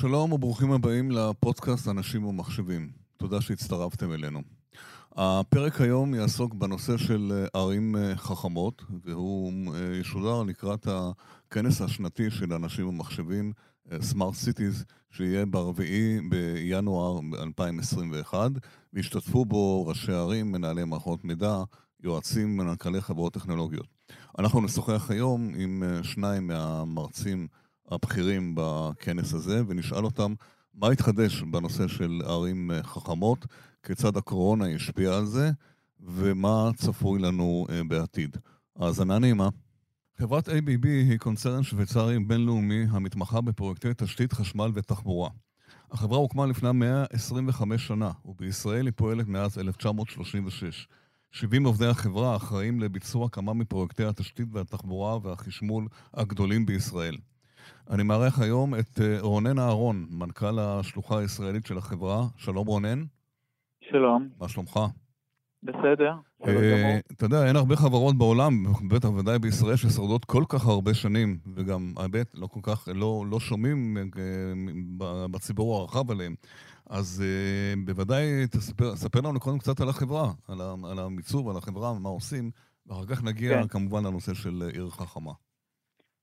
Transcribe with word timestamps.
שלום 0.00 0.32
וברוכים 0.32 0.72
הבאים 0.72 1.10
לפודקאסט 1.10 1.88
אנשים 1.88 2.24
ומחשבים. 2.24 2.90
תודה 3.16 3.40
שהצטרפתם 3.40 4.12
אלינו. 4.12 4.42
הפרק 5.16 5.80
היום 5.80 6.14
יעסוק 6.14 6.54
בנושא 6.54 6.96
של 6.96 7.32
אה, 7.32 7.60
ערים 7.60 7.96
אה, 7.96 8.16
חכמות, 8.16 8.82
והוא 9.04 9.52
אה, 9.74 9.96
ישודר 10.00 10.42
לקראת 10.42 10.86
הכנס 10.90 11.80
השנתי 11.80 12.30
של 12.30 12.52
אנשים 12.52 12.88
ומחשבים, 12.88 13.52
Smart 13.88 14.34
Cities, 14.44 14.84
שיהיה 15.10 15.46
ב-4 15.46 15.82
בינואר 16.28 17.20
2021, 17.42 18.50
והשתתפו 18.92 19.44
בו 19.44 19.86
ראשי 19.86 20.12
ערים, 20.12 20.52
מנהלי 20.52 20.84
מערכות 20.84 21.24
מידע, 21.24 21.62
יועצים, 22.02 22.56
מנכ"לי 22.56 23.00
חברות 23.00 23.32
טכנולוגיות. 23.32 23.86
אנחנו 24.38 24.60
נשוחח 24.60 25.10
היום 25.10 25.52
עם 25.56 25.82
שניים 26.02 26.46
מהמרצים 26.46 27.46
הבכירים 27.90 28.54
בכנס 28.56 29.34
הזה, 29.34 29.62
ונשאל 29.68 30.04
אותם 30.04 30.34
מה 30.74 30.88
התחדש 30.88 31.42
בנושא 31.42 31.88
של 31.88 32.22
ערים 32.24 32.70
חכמות, 32.82 33.46
כיצד 33.82 34.16
הקורונה 34.16 34.66
השפיעה 34.66 35.16
על 35.16 35.26
זה, 35.26 35.50
ומה 36.00 36.70
צפוי 36.76 37.18
לנו 37.18 37.66
uh, 37.68 37.88
בעתיד. 37.88 38.36
האזנה 38.76 39.18
נעימה. 39.18 39.48
חברת 40.18 40.48
ABB 40.48 40.86
היא 40.86 41.18
קונצרן 41.18 41.62
שוויצרי 41.62 42.18
בינלאומי 42.18 42.86
המתמחה 42.90 43.40
בפרויקטי 43.40 43.88
תשתית 43.96 44.32
חשמל 44.32 44.70
ותחבורה. 44.74 45.30
החברה 45.90 46.18
הוקמה 46.18 46.46
לפני 46.46 46.72
125 46.72 47.86
שנה, 47.86 48.10
ובישראל 48.24 48.86
היא 48.86 48.92
פועלת 48.96 49.26
מאז 49.26 49.58
1936. 49.58 50.88
70 51.32 51.64
עובדי 51.64 51.86
החברה 51.86 52.36
אחראים 52.36 52.80
לביצוע 52.80 53.28
כמה 53.28 53.54
מפרויקטי 53.54 54.04
התשתית 54.04 54.48
והתחבורה 54.52 55.18
והחשמול 55.22 55.88
הגדולים 56.14 56.66
בישראל. 56.66 57.16
אני 57.90 58.02
מארח 58.02 58.40
היום 58.40 58.74
את 58.74 59.00
אה, 59.00 59.16
רונן 59.20 59.58
אהרון, 59.58 60.06
מנכ"ל 60.10 60.58
השלוחה 60.58 61.18
הישראלית 61.18 61.66
של 61.66 61.78
החברה. 61.78 62.22
שלום 62.36 62.66
רונן. 62.66 63.02
שלום. 63.90 64.28
מה 64.40 64.48
שלומך? 64.48 64.80
בסדר. 65.62 66.14
אה, 66.46 66.98
אתה 67.12 67.24
יודע, 67.24 67.46
אין 67.46 67.56
הרבה 67.56 67.76
חברות 67.76 68.18
בעולם, 68.18 68.64
בטח 68.90 69.08
ודאי 69.08 69.38
בישראל, 69.38 69.76
ששורדות 69.76 70.24
כל 70.24 70.44
כך 70.48 70.66
הרבה 70.66 70.94
שנים, 70.94 71.38
וגם 71.54 71.92
האמת, 71.96 72.26
לא 72.34 72.46
כל 72.46 72.60
כך, 72.62 72.88
לא, 72.94 73.24
לא 73.30 73.40
שומעים 73.40 73.96
אה, 73.96 75.26
בציבור 75.30 75.80
הרחב 75.80 76.10
עליהם. 76.10 76.34
אז 76.90 77.24
בוודאי 77.84 78.46
תספר, 78.50 78.94
תספר 78.94 79.20
לנו 79.20 79.40
קודם 79.40 79.58
קצת 79.58 79.80
על 79.80 79.88
החברה, 79.88 80.32
על, 80.48 80.60
על 80.60 80.98
המיצוב, 80.98 81.48
על 81.48 81.56
החברה, 81.56 81.98
מה 81.98 82.08
עושים, 82.08 82.50
ואחר 82.86 83.06
כך 83.06 83.22
נגיע 83.22 83.62
כן. 83.62 83.68
כמובן 83.68 84.06
לנושא 84.06 84.34
של 84.34 84.70
עיר 84.74 84.90
חכמה. 84.90 85.32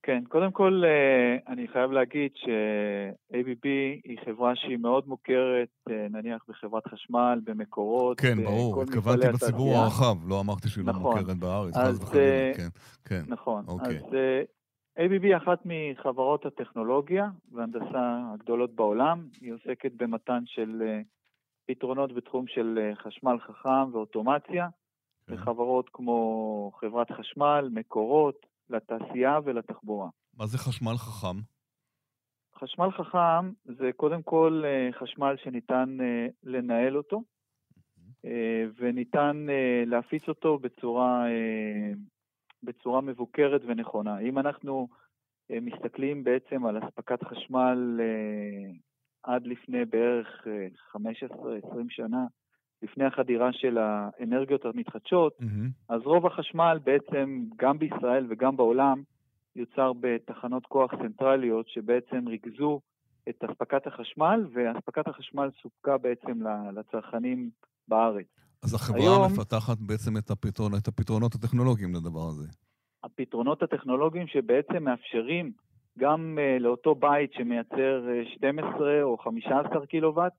כן, 0.08 0.24
קודם 0.28 0.52
כל 0.52 0.82
אה, 0.84 1.52
אני 1.52 1.68
חייב 1.68 1.92
להגיד 1.92 2.30
ש-ABB 2.34 3.64
היא 4.04 4.18
חברה 4.24 4.56
שהיא 4.56 4.76
מאוד 4.76 5.08
מוכרת, 5.08 5.68
אה, 5.90 6.06
נניח 6.10 6.44
בחברת 6.48 6.86
חשמל, 6.86 7.40
במקורות, 7.44 8.20
כן, 8.20 8.44
ברור, 8.44 8.82
התכוונתי 8.82 9.26
בציבור 9.34 9.76
הרחב, 9.76 10.28
לא 10.28 10.40
אמרתי 10.40 10.68
שהיא 10.68 10.84
לא 10.84 10.92
נכון. 10.92 11.16
לא 11.16 11.20
מוכרת 11.20 11.36
בארץ, 11.36 11.76
אז 11.76 12.02
וחלילה, 12.02 12.54
כן, 12.56 12.68
כן. 13.04 13.22
נכון, 13.28 13.64
אוקיי. 13.68 13.96
אז 13.96 14.04
ABB 14.98 15.22
היא 15.22 15.36
אחת 15.36 15.58
מחברות 15.64 16.46
הטכנולוגיה 16.46 17.28
והנדסה 17.52 18.20
הגדולות 18.34 18.74
בעולם, 18.74 19.26
היא 19.40 19.52
עוסקת 19.52 19.92
במתן 19.96 20.42
של 20.46 20.82
פתרונות 21.66 22.12
בתחום 22.12 22.46
של 22.46 22.90
חשמל 22.94 23.36
חכם 23.38 23.92
ואוטומציה, 23.92 24.68
כן. 25.26 25.34
בחברות 25.34 25.90
כמו 25.92 26.70
חברת 26.80 27.10
חשמל, 27.10 27.68
מקורות, 27.72 28.47
לתעשייה 28.70 29.38
ולתחבורה. 29.44 30.08
מה 30.34 30.46
זה 30.46 30.58
חשמל 30.58 30.96
חכם? 30.96 31.40
חשמל 32.60 32.90
חכם 32.90 33.52
זה 33.64 33.90
קודם 33.96 34.22
כל 34.22 34.62
אה, 34.64 34.88
חשמל 34.92 35.36
שניתן 35.44 35.96
אה, 36.00 36.26
לנהל 36.42 36.96
אותו, 36.96 37.22
אה, 38.24 38.64
וניתן 38.78 39.46
להפיץ 39.86 40.28
אותו 40.28 40.58
בצורה, 40.58 41.24
בצורה 42.62 43.00
מבוקרת 43.00 43.60
ונכונה. 43.66 44.18
אם 44.18 44.38
אנחנו 44.38 44.88
מסתכלים 45.50 46.24
בעצם 46.24 46.66
על 46.66 46.78
אספקת 46.78 47.24
חשמל 47.24 48.00
עד 49.22 49.46
לפני 49.46 49.84
בערך 49.84 50.46
15-20 50.96 50.98
שנה, 51.88 52.26
לפני 52.82 53.04
החדירה 53.04 53.52
של 53.52 53.78
האנרגיות 53.78 54.64
המתחדשות, 54.64 55.38
mm-hmm. 55.40 55.70
אז 55.88 56.00
רוב 56.04 56.26
החשמל 56.26 56.78
בעצם, 56.84 57.44
גם 57.56 57.78
בישראל 57.78 58.26
וגם 58.30 58.56
בעולם, 58.56 59.02
יוצר 59.56 59.92
בתחנות 60.00 60.66
כוח 60.66 60.90
צנטרליות 61.02 61.68
שבעצם 61.68 62.28
ריכזו 62.28 62.80
את 63.28 63.44
אספקת 63.44 63.86
החשמל, 63.86 64.46
ואספקת 64.52 65.08
החשמל 65.08 65.50
סופקה 65.62 65.98
בעצם 65.98 66.40
לצרכנים 66.74 67.50
בארץ. 67.88 68.26
אז 68.62 68.74
החברה 68.74 69.00
היום, 69.00 69.32
מפתחת 69.32 69.78
בעצם 69.78 70.16
את, 70.16 70.30
הפתרון, 70.30 70.72
את 70.82 70.88
הפתרונות 70.88 71.34
הטכנולוגיים 71.34 71.94
לדבר 71.94 72.28
הזה. 72.28 72.46
הפתרונות 73.04 73.62
הטכנולוגיים 73.62 74.26
שבעצם 74.26 74.84
מאפשרים 74.84 75.52
גם 75.98 76.38
uh, 76.38 76.62
לאותו 76.62 76.94
בית 76.94 77.32
שמייצר 77.32 78.06
12 78.34 78.88
אה, 78.88 79.02
או 79.02 79.18
15 79.18 79.86
קילוואט, 79.86 80.32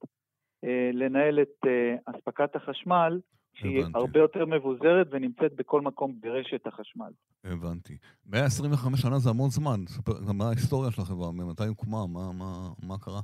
לנהל 0.93 1.39
את 1.41 1.67
אה, 1.67 1.95
אספקת 2.05 2.55
החשמל, 2.55 3.19
שהיא 3.53 3.79
הבנתי. 3.79 3.97
הרבה 3.97 4.19
יותר 4.19 4.45
מבוזרת 4.45 5.07
ונמצאת 5.11 5.55
בכל 5.55 5.81
מקום 5.81 6.15
ברשת 6.21 6.67
החשמל. 6.67 7.11
הבנתי. 7.43 7.97
125 8.25 9.01
שנה 9.01 9.19
זה 9.19 9.29
המון 9.29 9.49
זמן. 9.49 9.79
מה 10.37 10.45
ההיסטוריה 10.45 10.91
של 10.91 11.01
החברה? 11.01 11.31
ממתי 11.31 11.67
הוקמה? 11.67 12.07
מה, 12.07 12.31
מה, 12.33 12.69
מה 12.87 12.97
קרה? 12.97 13.21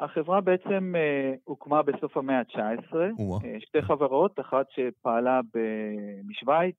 החברה 0.00 0.40
בעצם 0.40 0.94
uh, 0.94 1.38
הוקמה 1.44 1.82
בסוף 1.82 2.16
המאה 2.16 2.38
ה-19, 2.38 2.92
uh, 2.92 3.46
שתי 3.60 3.82
חברות, 3.82 4.40
אחת 4.40 4.66
שפעלה 4.70 5.40
משוויץ, 6.24 6.76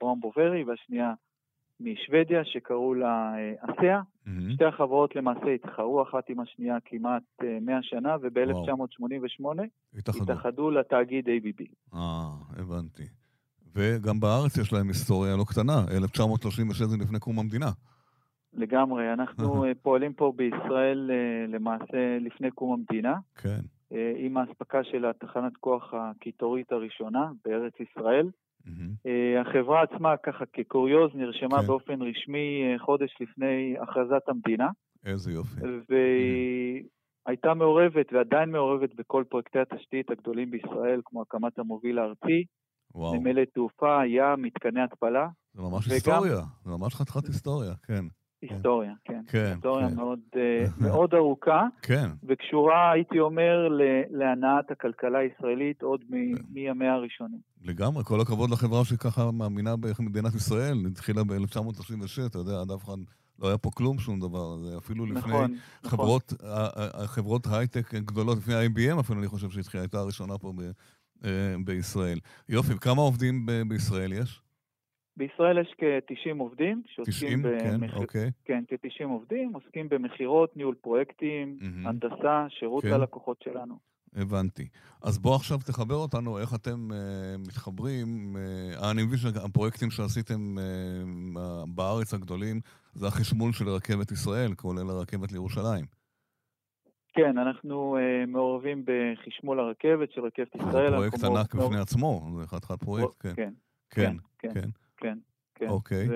ברום 0.00 0.20
בוברי, 0.20 0.64
והשנייה 0.64 1.12
משוודיה 1.80 2.44
שקראו 2.44 2.94
לה 2.94 3.34
אסיה. 3.60 4.00
Mm-hmm. 4.00 4.52
שתי 4.54 4.64
החברות 4.64 5.16
למעשה 5.16 5.54
התחרו 5.54 6.02
אחת 6.02 6.30
עם 6.30 6.40
השנייה 6.40 6.76
כמעט 6.84 7.22
100 7.60 7.78
שנה, 7.82 8.16
וב-1988 8.22 9.44
התאחדו. 9.98 10.22
התאחדו 10.22 10.70
לתאגיד 10.70 11.28
ABB. 11.28 11.64
אה, 11.94 12.00
הבנתי. 12.56 13.02
וגם 13.74 14.20
בארץ 14.20 14.58
יש 14.58 14.72
להם 14.72 14.88
היסטוריה 14.88 15.36
לא 15.36 15.44
קטנה, 15.48 15.84
1936 15.96 16.82
זה 16.82 16.96
לפני 16.96 17.18
קום 17.18 17.38
המדינה. 17.38 17.70
לגמרי, 18.52 19.12
אנחנו 19.12 19.64
פועלים 19.82 20.12
פה 20.12 20.32
בישראל 20.36 21.10
למעשה 21.48 22.18
לפני 22.20 22.50
קום 22.50 22.72
המדינה. 22.72 23.14
כן. 23.34 23.60
עם 24.16 24.36
האספקה 24.36 24.84
של 24.84 25.04
התחנת 25.04 25.56
כוח 25.56 25.94
הקיטורית 25.94 26.72
הראשונה 26.72 27.30
בארץ 27.44 27.72
ישראל. 27.80 28.28
Mm-hmm. 28.66 29.08
החברה 29.40 29.82
עצמה, 29.82 30.16
ככה 30.16 30.44
כקוריוז, 30.52 31.10
נרשמה 31.14 31.60
כן. 31.60 31.66
באופן 31.66 32.02
רשמי 32.02 32.62
אה, 32.62 32.78
חודש 32.78 33.16
לפני 33.20 33.74
הכרזת 33.82 34.28
המדינה. 34.28 34.68
איזה 35.06 35.32
יופי. 35.32 35.60
והיא 35.60 36.82
mm-hmm. 36.82 36.88
הייתה 37.26 37.54
מעורבת 37.54 38.06
ועדיין 38.12 38.50
מעורבת 38.50 38.94
בכל 38.94 39.24
פרויקטי 39.30 39.58
התשתית 39.58 40.10
הגדולים 40.10 40.50
בישראל, 40.50 41.00
כמו 41.04 41.22
הקמת 41.22 41.58
המוביל 41.58 41.98
הארצי, 41.98 42.44
נמלת 42.94 43.48
תעופה, 43.54 44.06
ים, 44.06 44.42
מתקני 44.42 44.80
התפלה. 44.82 45.28
זה 45.54 45.62
ממש 45.62 45.86
וגם... 45.86 45.94
היסטוריה, 45.94 46.40
זה 46.64 46.70
ממש 46.70 46.94
חתיכת 46.94 47.26
היסטוריה, 47.26 47.72
כן. 47.86 48.04
היסטוריה, 48.50 48.92
כן. 49.04 49.20
כן. 49.26 49.50
היסטוריה 49.54 49.88
כן. 49.88 49.94
מאוד, 49.94 50.18
אה, 50.36 50.66
מאוד 50.88 51.14
ארוכה. 51.14 51.66
כן. 51.82 52.10
וקשורה, 52.28 52.92
הייתי 52.92 53.20
אומר, 53.20 53.68
להנעת 54.10 54.70
הכלכלה 54.70 55.18
הישראלית 55.18 55.82
עוד 55.82 56.04
כן. 56.08 56.16
מימיה 56.50 56.94
הראשונים. 56.94 57.38
לגמרי, 57.62 58.04
כל 58.04 58.20
הכבוד 58.20 58.50
לחברה 58.50 58.84
שככה 58.84 59.30
מאמינה 59.30 59.74
במדינת 59.76 60.34
ישראל, 60.34 60.76
התחילה 60.90 61.24
ב-1936, 61.24 62.26
אתה 62.26 62.38
יודע, 62.38 62.60
עד 62.60 62.70
אף 62.70 62.84
אחד 62.84 62.96
לא 63.38 63.48
היה 63.48 63.58
פה 63.58 63.70
כלום, 63.74 63.98
שום 63.98 64.20
דבר. 64.20 64.56
זה 64.58 64.78
אפילו 64.78 65.06
לפני 65.06 65.18
נכון, 65.18 65.32
נכון. 65.32 65.90
חברות, 65.90 66.32
נכון. 66.32 67.06
חברות 67.06 67.46
הייטק 67.46 67.94
גדולות, 67.94 68.38
לפני 68.38 68.54
IBM 68.54 69.00
אפילו, 69.00 69.20
אני 69.20 69.28
חושב 69.28 69.50
שהתחילה, 69.50 69.82
הייתה 69.82 69.98
הראשונה 69.98 70.38
פה 70.38 70.52
ב, 70.56 70.60
אה, 71.24 71.54
בישראל. 71.64 72.18
יופי, 72.48 72.72
כמה 72.80 73.02
עובדים 73.02 73.46
בישראל 73.68 74.12
יש? 74.12 74.43
בישראל 75.16 75.58
יש 75.58 75.74
כ-90 75.78 76.38
עובדים 76.38 76.82
שעוסקים 76.86 77.42
90? 77.42 77.42
במח... 77.42 77.90
כן, 77.90 77.96
אוקיי. 77.96 78.30
כן, 78.44 78.64
כ-90 78.68 79.04
עובדים, 79.04 79.52
עוסקים 79.54 79.88
במכירות, 79.88 80.56
ניהול 80.56 80.74
פרויקטים, 80.74 81.58
mm-hmm. 81.60 81.88
הנדסה, 81.88 82.46
שירות 82.48 82.84
כן. 82.84 82.90
ללקוחות 82.90 83.42
שלנו. 83.44 83.78
הבנתי. 84.16 84.68
אז 85.02 85.18
בוא 85.18 85.36
עכשיו 85.36 85.58
תחבר 85.58 85.94
אותנו, 85.94 86.38
איך 86.38 86.54
אתם 86.54 86.88
uh, 86.90 86.94
מתחברים. 87.48 88.36
Uh, 88.36 88.90
אני 88.90 89.02
מבין 89.02 89.18
שהפרויקטים 89.18 89.90
שעשיתם 89.90 90.56
uh, 90.58 91.40
בארץ 91.74 92.14
הגדולים 92.14 92.60
זה 92.94 93.06
החשמול 93.06 93.52
של 93.52 93.68
רכבת 93.68 94.12
ישראל, 94.12 94.54
כולל 94.54 94.90
הרכבת 94.90 95.32
לירושלים. 95.32 95.84
כן, 97.12 97.38
אנחנו 97.38 97.96
uh, 97.96 98.30
מעורבים 98.30 98.84
בחשמול 98.84 99.60
הרכבת 99.60 100.12
של 100.12 100.20
רכבת 100.20 100.54
ישראל. 100.54 100.90
זה 100.90 100.96
פרויקט 100.96 101.24
ענק 101.24 101.54
בפני 101.54 101.78
עצמו, 101.78 102.30
זה 102.40 102.46
חתיכת 102.46 102.84
פרויקט, 102.84 103.16
כן. 103.20 103.34
כן, 103.34 103.52
כן, 103.90 104.16
כן. 104.38 104.54
כן. 104.54 104.68
כן, 105.04 105.18
כן. 105.54 105.68
אוקיי. 105.68 106.08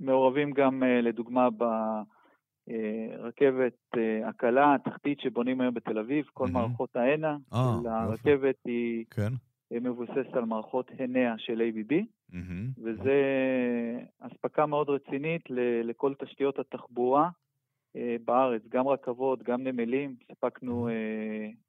ומעורבים 0.00 0.52
גם, 0.52 0.82
אה, 0.82 1.00
לדוגמה, 1.00 1.48
רכבת 3.18 3.78
הקלה, 4.24 4.74
התחתית 4.74 5.20
שבונים 5.20 5.60
היום 5.60 5.74
בתל 5.74 5.98
אביב, 5.98 6.24
כל 6.34 6.46
mm-hmm. 6.46 6.50
מערכות 6.50 6.96
ההנה 6.96 7.36
של 7.50 7.88
הרכבת 7.88 8.56
היא 8.64 9.04
כן. 9.10 9.32
מבוססת 9.70 10.34
על 10.34 10.44
מערכות 10.44 10.90
הנע 10.98 11.34
של 11.38 11.62
ABB, 11.62 11.92
mm-hmm. 12.32 12.80
וזה 12.82 13.22
אספקה 14.20 14.66
מאוד 14.66 14.88
רצינית 14.90 15.42
לכל 15.84 16.14
תשתיות 16.14 16.58
התחבורה 16.58 17.28
בארץ, 18.24 18.62
גם 18.68 18.88
רכבות, 18.88 19.42
גם 19.42 19.62
נמלים, 19.62 20.16
סיפקנו 20.26 20.88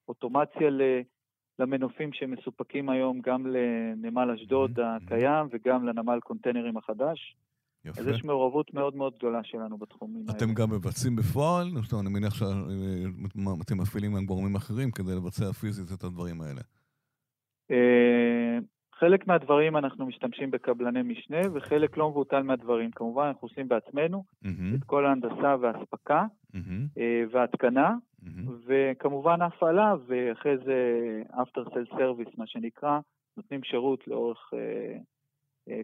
אוטומציה 0.08 0.70
למנופים 1.60 2.14
שמסופקים 2.14 2.90
היום 2.90 3.22
גם 3.22 3.48
לנמל 3.48 4.32
אשדוד 4.32 4.80
הקיים 4.80 5.48
וגם 5.52 5.86
לנמל 5.86 6.20
קונטיינרים 6.20 6.78
החדש. 6.78 7.36
יפה. 7.86 8.02
אז 8.02 8.08
יש 8.08 8.24
מעורבות 8.24 8.74
מאוד 8.74 8.96
מאוד 8.96 9.14
גדולה 9.18 9.44
שלנו 9.44 9.78
בתחומים 9.78 10.26
האלה. 10.28 10.38
אתם 10.38 10.54
גם 10.54 10.70
מבצעים 10.72 11.16
בפועל? 11.16 11.68
אני 12.00 12.10
מניח 12.10 12.34
שאתם 12.34 13.78
מפעילים 13.78 14.16
עם 14.16 14.26
גורמים 14.26 14.56
אחרים 14.56 14.92
כדי 14.92 15.16
לבצע 15.16 15.52
פיזית 15.52 16.00
את 16.00 16.04
הדברים 16.04 16.42
האלה. 16.42 16.62
חלק 19.02 19.28
מהדברים 19.28 19.78
אנחנו 19.78 20.06
משתמשים 20.06 20.52
בקבלני 20.52 21.02
משנה, 21.02 21.40
וחלק 21.54 21.98
לא 21.98 22.10
מבוטל 22.10 22.42
מהדברים. 22.42 22.92
כמובן, 22.92 23.26
אנחנו 23.26 23.48
עושים 23.48 23.68
בעצמנו 23.68 24.24
mm-hmm. 24.44 24.76
את 24.76 24.84
כל 24.84 25.06
ההנדסה 25.06 25.56
והאספקה 25.62 26.26
mm-hmm. 26.54 27.00
וההתקנה, 27.32 27.96
mm-hmm. 28.24 28.52
וכמובן 28.66 29.42
ההפעלה, 29.42 29.96
ואחרי 30.08 30.58
זה 30.58 30.76
after 31.32 31.70
sale 31.70 31.94
service, 31.94 32.34
מה 32.38 32.48
שנקרא, 32.48 33.00
נותנים 33.38 33.64
שירות 33.64 34.08
לאורך 34.08 34.52
אה, 34.54 34.98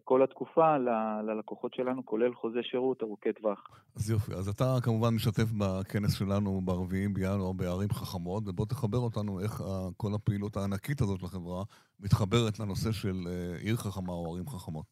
כל 0.04 0.24
התקופה 0.24 0.78
ללקוחות 1.24 1.74
שלנו, 1.74 2.06
כולל 2.06 2.34
חוזה 2.34 2.60
שירות 2.64 3.04
ארוכי 3.04 3.34
טווח. 3.34 3.68
אז 3.96 4.10
יופי. 4.10 4.32
אז 4.34 4.48
אתה 4.48 4.76
כמובן 4.84 5.16
משתף 5.16 5.52
בכנס 5.58 6.14
שלנו 6.20 6.62
ב-4 6.62 7.14
בינואר 7.14 7.52
בערים 7.52 7.90
חכמות, 7.90 8.44
ובוא 8.48 8.66
תחבר 8.66 8.98
אותנו 8.98 9.40
איך 9.40 9.64
כל 9.98 10.12
הפעילות 10.16 10.58
הענקית 10.58 11.02
הזאת 11.02 11.24
לחברה 11.24 11.64
מתחברת 12.00 12.60
לנושא 12.60 12.92
של 12.92 13.16
אה, 13.28 13.58
עיר 13.64 13.76
חכמה 13.76 14.14
או 14.14 14.34
ערים 14.34 14.48
חכמות. 14.48 14.86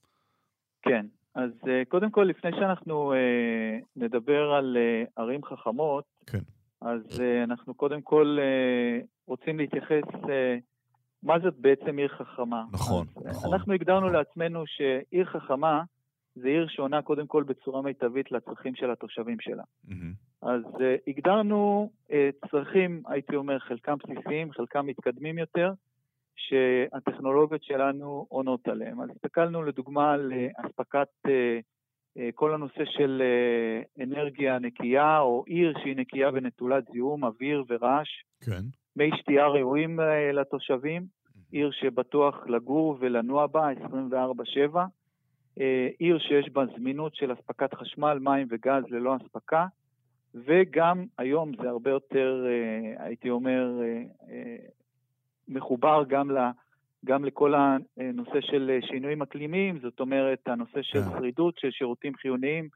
כן. 0.82 1.06
אז 1.36 1.52
אה, 1.68 1.86
קודם 1.88 2.12
כל, 2.12 2.24
לפני 2.24 2.52
שאנחנו 2.52 3.14
נדבר 3.96 4.52
על 4.52 4.78
ערים 5.16 5.44
חכמות, 5.44 6.06
כן. 6.28 6.44
אז 6.82 7.22
אנחנו 7.44 7.74
קודם 7.74 8.02
כל 8.02 8.38
רוצים 9.28 9.58
להתייחס 9.58 10.04
מה 11.26 11.40
זאת 11.40 11.54
בעצם 11.58 11.98
עיר 11.98 12.08
חכמה. 12.08 12.64
נכון, 12.72 13.08
נכון. 13.26 13.54
אנחנו 13.54 13.74
הגדרנו 13.74 14.06
נכון. 14.06 14.14
לעצמנו 14.14 14.64
שעיר 14.68 15.26
חכמה 15.26 15.84
זה 16.36 16.48
עיר 16.48 16.68
שעונה 16.68 17.02
קודם 17.02 17.28
כל 17.28 17.44
בצורה 17.44 17.82
מיטבית 17.82 18.32
לצרכים 18.32 18.76
של 18.76 18.92
התושבים 18.92 19.38
שלה. 19.40 19.64
Mm-hmm. 19.88 19.92
אז 20.42 20.62
uh, 20.64 20.82
הגדרנו 21.08 21.90
uh, 22.10 22.50
צרכים, 22.52 23.04
הייתי 23.08 23.36
אומר, 23.36 23.60
חלקם 23.60 23.96
בסיסיים, 24.04 24.52
חלקם 24.52 24.86
מתקדמים 24.86 25.38
יותר, 25.38 25.72
שהטכנולוגיות 26.36 27.64
שלנו 27.64 28.26
עונות 28.30 28.68
עליהם. 28.68 29.02
אז 29.02 29.10
הסתכלנו 29.10 29.64
לדוגמה 29.64 30.12
על 30.12 30.32
uh, 30.32 30.68
אספקת 30.68 31.08
uh, 31.28 31.30
uh, 32.18 32.22
כל 32.36 32.54
הנושא 32.54 32.86
של 32.86 33.22
uh, 33.22 34.04
אנרגיה 34.04 34.60
נקייה, 34.60 35.20
או 35.20 35.44
עיר 35.48 35.74
שהיא 35.84 35.96
נקייה 35.96 36.30
ונטולת 36.34 36.84
זיהום, 36.92 37.24
אוויר 37.24 37.64
ורעש. 37.70 38.10
כן. 38.46 38.62
מי 38.96 39.10
שתייה 39.18 39.48
ראויים 39.48 40.00
לתושבים. 40.34 41.15
עיר 41.56 41.72
שבטוח 41.72 42.48
לגור 42.48 42.98
ולנוע 43.00 43.48
בה 43.48 43.70
24/7, 43.72 44.86
אה, 45.60 45.88
עיר 46.00 46.20
שיש 46.20 46.50
בה 46.50 46.64
זמינות 46.78 47.16
של 47.16 47.34
אספקת 47.34 47.74
חשמל, 47.74 48.18
מים 48.22 48.48
וגז 48.50 48.84
ללא 48.90 49.16
אספקה, 49.16 49.66
וגם 50.34 51.06
היום 51.18 51.52
זה 51.62 51.70
הרבה 51.70 51.92
יותר, 51.92 52.46
אה, 52.48 53.06
הייתי 53.06 53.30
אומר, 53.30 53.82
אה, 54.30 54.56
מחובר 55.48 56.04
גם, 56.08 56.32
ל, 56.32 56.38
גם 57.06 57.26
לכל 57.26 57.54
הנושא 57.98 58.42
של 58.42 58.80
שינויים 58.82 59.22
אקלימיים, 59.22 59.80
זאת 59.80 60.00
אומרת, 60.00 60.48
הנושא 60.48 60.82
של 60.82 61.02
כן. 61.02 61.10
שרידות 61.10 61.58
של 61.58 61.72
שירותים 61.72 62.16
חיוניים 62.16 62.70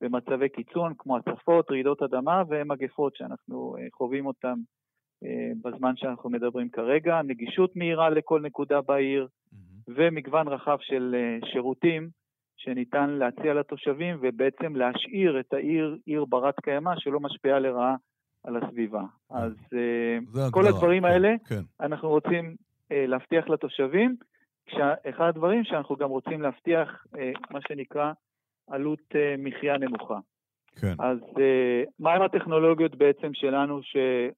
במצבי 0.00 0.48
קיצון, 0.48 0.92
כמו 0.98 1.16
הצפות, 1.16 1.70
רעידות 1.70 2.02
אדמה 2.02 2.42
ומגפות 2.48 3.16
שאנחנו 3.16 3.76
חווים 3.92 4.26
אותן 4.26 4.54
בזמן 5.64 5.96
שאנחנו 5.96 6.30
מדברים 6.30 6.68
כרגע, 6.68 7.22
נגישות 7.22 7.76
מהירה 7.76 8.10
לכל 8.10 8.40
נקודה 8.40 8.80
בעיר 8.80 9.26
mm-hmm. 9.26 9.56
ומגוון 9.88 10.48
רחב 10.48 10.76
של 10.80 11.14
אה, 11.18 11.48
שירותים 11.48 12.08
שניתן 12.56 13.10
להציע 13.10 13.54
לתושבים 13.54 14.18
ובעצם 14.20 14.76
להשאיר 14.76 15.40
את 15.40 15.52
העיר 15.52 15.96
עיר 16.06 16.24
ברת 16.24 16.60
קיימא 16.60 16.92
שלא 16.96 17.20
משפיעה 17.20 17.58
לרעה 17.58 17.96
על 18.44 18.56
הסביבה. 18.56 19.02
כן. 19.28 19.34
אז 19.34 19.52
אה, 19.74 20.18
כל 20.50 20.60
הגדרה, 20.60 20.76
הדברים 20.76 21.02
כן, 21.02 21.08
האלה 21.08 21.34
כן. 21.48 21.60
אנחנו 21.80 22.08
רוצים 22.08 22.56
להבטיח 22.90 23.48
לתושבים, 23.48 24.16
כשאחד 24.66 25.24
הדברים 25.28 25.64
שאנחנו 25.64 25.96
גם 25.96 26.10
רוצים 26.10 26.42
להבטיח 26.42 27.06
מה 27.50 27.58
שנקרא 27.68 28.12
עלות 28.70 29.14
מחיה 29.38 29.78
נמוכה. 29.78 30.18
כן. 30.80 30.94
אז 30.98 31.18
מהם 31.98 32.22
הטכנולוגיות 32.22 32.96
בעצם 32.96 33.34
שלנו 33.34 33.82
ש... 33.82 33.96
אה, 33.96 34.28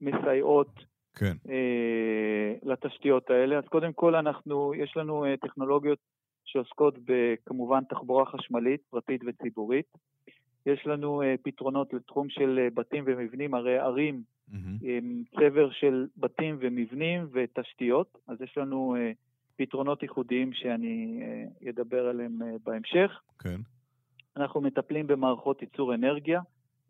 מסייעות 0.00 0.68
כן. 1.16 1.36
אה, 1.48 2.54
לתשתיות 2.62 3.30
האלה. 3.30 3.58
אז 3.58 3.64
קודם 3.64 3.92
כל 3.92 4.14
אנחנו, 4.14 4.74
יש 4.74 4.96
לנו 4.96 5.24
אה, 5.24 5.36
טכנולוגיות 5.36 5.98
שעוסקות 6.44 6.94
בכמובן 7.04 7.84
תחבורה 7.84 8.26
חשמלית, 8.26 8.80
פרטית 8.90 9.20
וציבורית. 9.26 9.86
יש 10.66 10.86
לנו 10.86 11.22
פתרונות 11.42 11.92
לתחום 11.92 12.28
של 12.28 12.68
בתים 12.74 13.04
ומבנים, 13.06 13.54
הרי 13.54 13.78
ערים 13.78 14.22
mm-hmm. 14.50 14.54
עם 14.82 15.22
צבר 15.30 15.70
של 15.70 16.06
בתים 16.16 16.56
ומבנים 16.60 17.26
ותשתיות, 17.32 18.18
אז 18.28 18.40
יש 18.40 18.58
לנו 18.58 18.96
פתרונות 19.56 20.02
ייחודיים 20.02 20.52
שאני 20.52 21.20
אדבר 21.68 22.06
עליהם 22.06 22.38
בהמשך. 22.64 23.20
כן. 23.38 23.60
אנחנו 24.36 24.60
מטפלים 24.60 25.06
במערכות 25.06 25.62
ייצור 25.62 25.94
אנרגיה, 25.94 26.40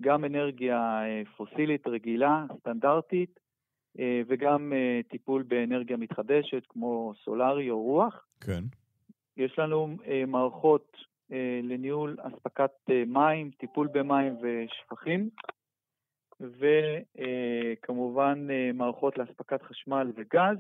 גם 0.03 0.25
אנרגיה 0.25 0.79
אה, 0.79 1.23
פוסילית 1.37 1.87
רגילה, 1.87 2.45
סטנדרטית, 2.61 3.41
אה, 3.99 4.21
וגם 4.27 4.73
אה, 4.73 5.01
טיפול 5.09 5.43
באנרגיה 5.43 5.97
מתחדשת 5.97 6.63
כמו 6.69 7.13
סולארי 7.25 7.71
או 7.71 7.83
רוח. 7.83 8.27
כן. 8.41 8.65
יש 9.37 9.59
לנו 9.59 9.97
מערכות 10.27 10.97
לניהול 11.63 12.17
אספקת 12.21 12.71
מים, 13.07 13.51
טיפול 13.51 13.89
במים 13.93 14.37
ושפכים, 14.43 15.31
וכמובן 16.41 18.47
מערכות 18.75 19.19
לאספקת 19.19 19.63
חשמל 19.63 20.13
וגז, 20.17 20.57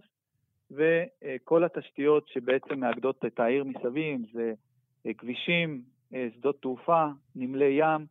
וכל 0.70 1.64
התשתיות 1.64 2.28
שבעצם 2.28 2.80
מאגדות 2.80 3.24
את 3.24 3.40
העיר 3.40 3.64
מסביב, 3.64 4.20
זה 4.32 4.52
כבישים, 5.18 5.82
שדות 6.34 6.62
תעופה, 6.62 7.06
נמלי 7.36 7.78
ים, 7.78 8.06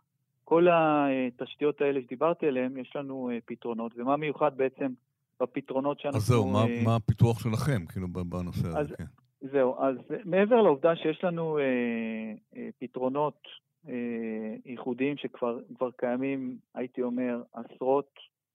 כל 0.45 0.67
התשתיות 0.71 1.81
האלה 1.81 2.01
שדיברתי 2.01 2.47
עליהן, 2.47 2.77
יש 2.77 2.95
לנו 2.95 3.29
אה, 3.29 3.37
פתרונות, 3.45 3.91
ומה 3.95 4.17
מיוחד 4.17 4.57
בעצם 4.57 4.93
בפתרונות 5.41 5.99
שאנחנו... 5.99 6.17
אז 6.17 6.25
זהו, 6.25 6.47
מה, 6.47 6.59
אה, 6.59 6.81
מה 6.85 6.95
הפיתוח 6.95 7.39
שלכם, 7.39 7.85
כאילו, 7.85 8.07
בנושא 8.07 8.67
הזה? 8.67 8.79
אז, 8.79 8.91
כן. 8.91 9.03
זהו, 9.41 9.75
אז 9.79 9.95
מעבר 10.25 10.61
לעובדה 10.61 10.95
שיש 10.95 11.23
לנו 11.23 11.57
אה, 11.57 11.63
אה, 12.55 12.69
פתרונות 12.79 13.47
אה, 13.87 14.55
ייחודיים 14.65 15.17
שכבר 15.17 15.91
קיימים, 15.97 16.57
הייתי 16.75 17.01
אומר, 17.01 17.41
עשרות 17.53 18.11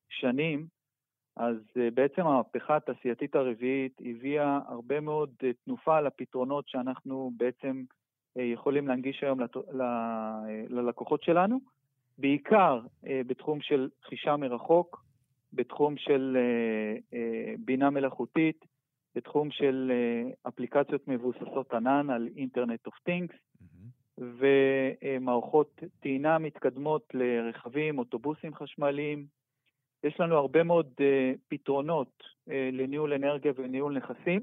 שנים, 0.08 0.66
אז 1.36 1.56
אה, 1.76 1.88
בעצם 1.94 2.26
המהפכה 2.26 2.76
התעשייתית 2.76 3.34
הרביעית 3.34 4.00
הביאה 4.00 4.60
הרבה 4.68 5.00
מאוד 5.00 5.30
אה, 5.44 5.50
תנופה 5.64 6.00
לפתרונות 6.00 6.68
שאנחנו 6.68 7.30
בעצם 7.36 7.84
אה, 8.38 8.42
יכולים 8.42 8.88
להנגיש 8.88 9.22
היום 9.22 9.40
לת... 9.40 9.56
ל... 9.56 9.82
ללקוחות 10.68 11.22
שלנו. 11.22 11.60
בעיקר 12.20 12.80
אה, 13.06 13.20
בתחום 13.26 13.60
של 13.60 13.88
חישה 14.02 14.36
מרחוק, 14.36 15.04
בתחום 15.52 15.96
של 15.96 16.36
אה, 16.40 17.18
אה, 17.18 17.54
בינה 17.58 17.90
מלאכותית, 17.90 18.64
בתחום 19.14 19.50
של 19.50 19.92
אה, 19.94 20.30
אפליקציות 20.48 21.08
מבוססות 21.08 21.74
ענן 21.74 22.10
על 22.10 22.28
אינטרנט 22.36 22.86
אוף 22.86 22.94
mm-hmm. 23.08 24.22
ומערכות 25.18 25.80
טעינה 26.00 26.38
מתקדמות 26.38 27.02
לרכבים, 27.14 27.98
אוטובוסים 27.98 28.54
חשמליים. 28.54 29.26
יש 30.04 30.20
לנו 30.20 30.36
הרבה 30.36 30.62
מאוד 30.62 30.86
אה, 31.00 31.32
פתרונות 31.48 32.22
אה, 32.50 32.70
לניהול 32.72 33.12
אנרגיה 33.12 33.52
וניהול 33.56 33.96
נכסים, 33.96 34.40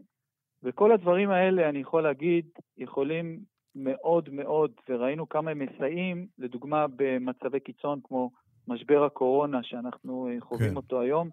וכל 0.63 0.91
הדברים 0.91 1.29
האלה, 1.29 1.69
אני 1.69 1.79
יכול 1.79 2.03
להגיד, 2.03 2.46
יכולים 2.77 3.39
מאוד 3.77 4.29
מאוד, 4.29 4.72
וראינו 4.89 5.29
כמה 5.29 5.51
הם 5.51 5.60
מסייעים, 5.60 6.27
לדוגמה 6.38 6.86
במצבי 6.96 7.60
קיצון 7.60 8.00
כמו 8.03 8.31
משבר 8.67 9.03
הקורונה 9.03 9.63
שאנחנו 9.63 10.27
אה, 10.27 10.41
חווים 10.41 10.69
כן. 10.69 10.75
אותו 10.75 11.01
היום, 11.01 11.29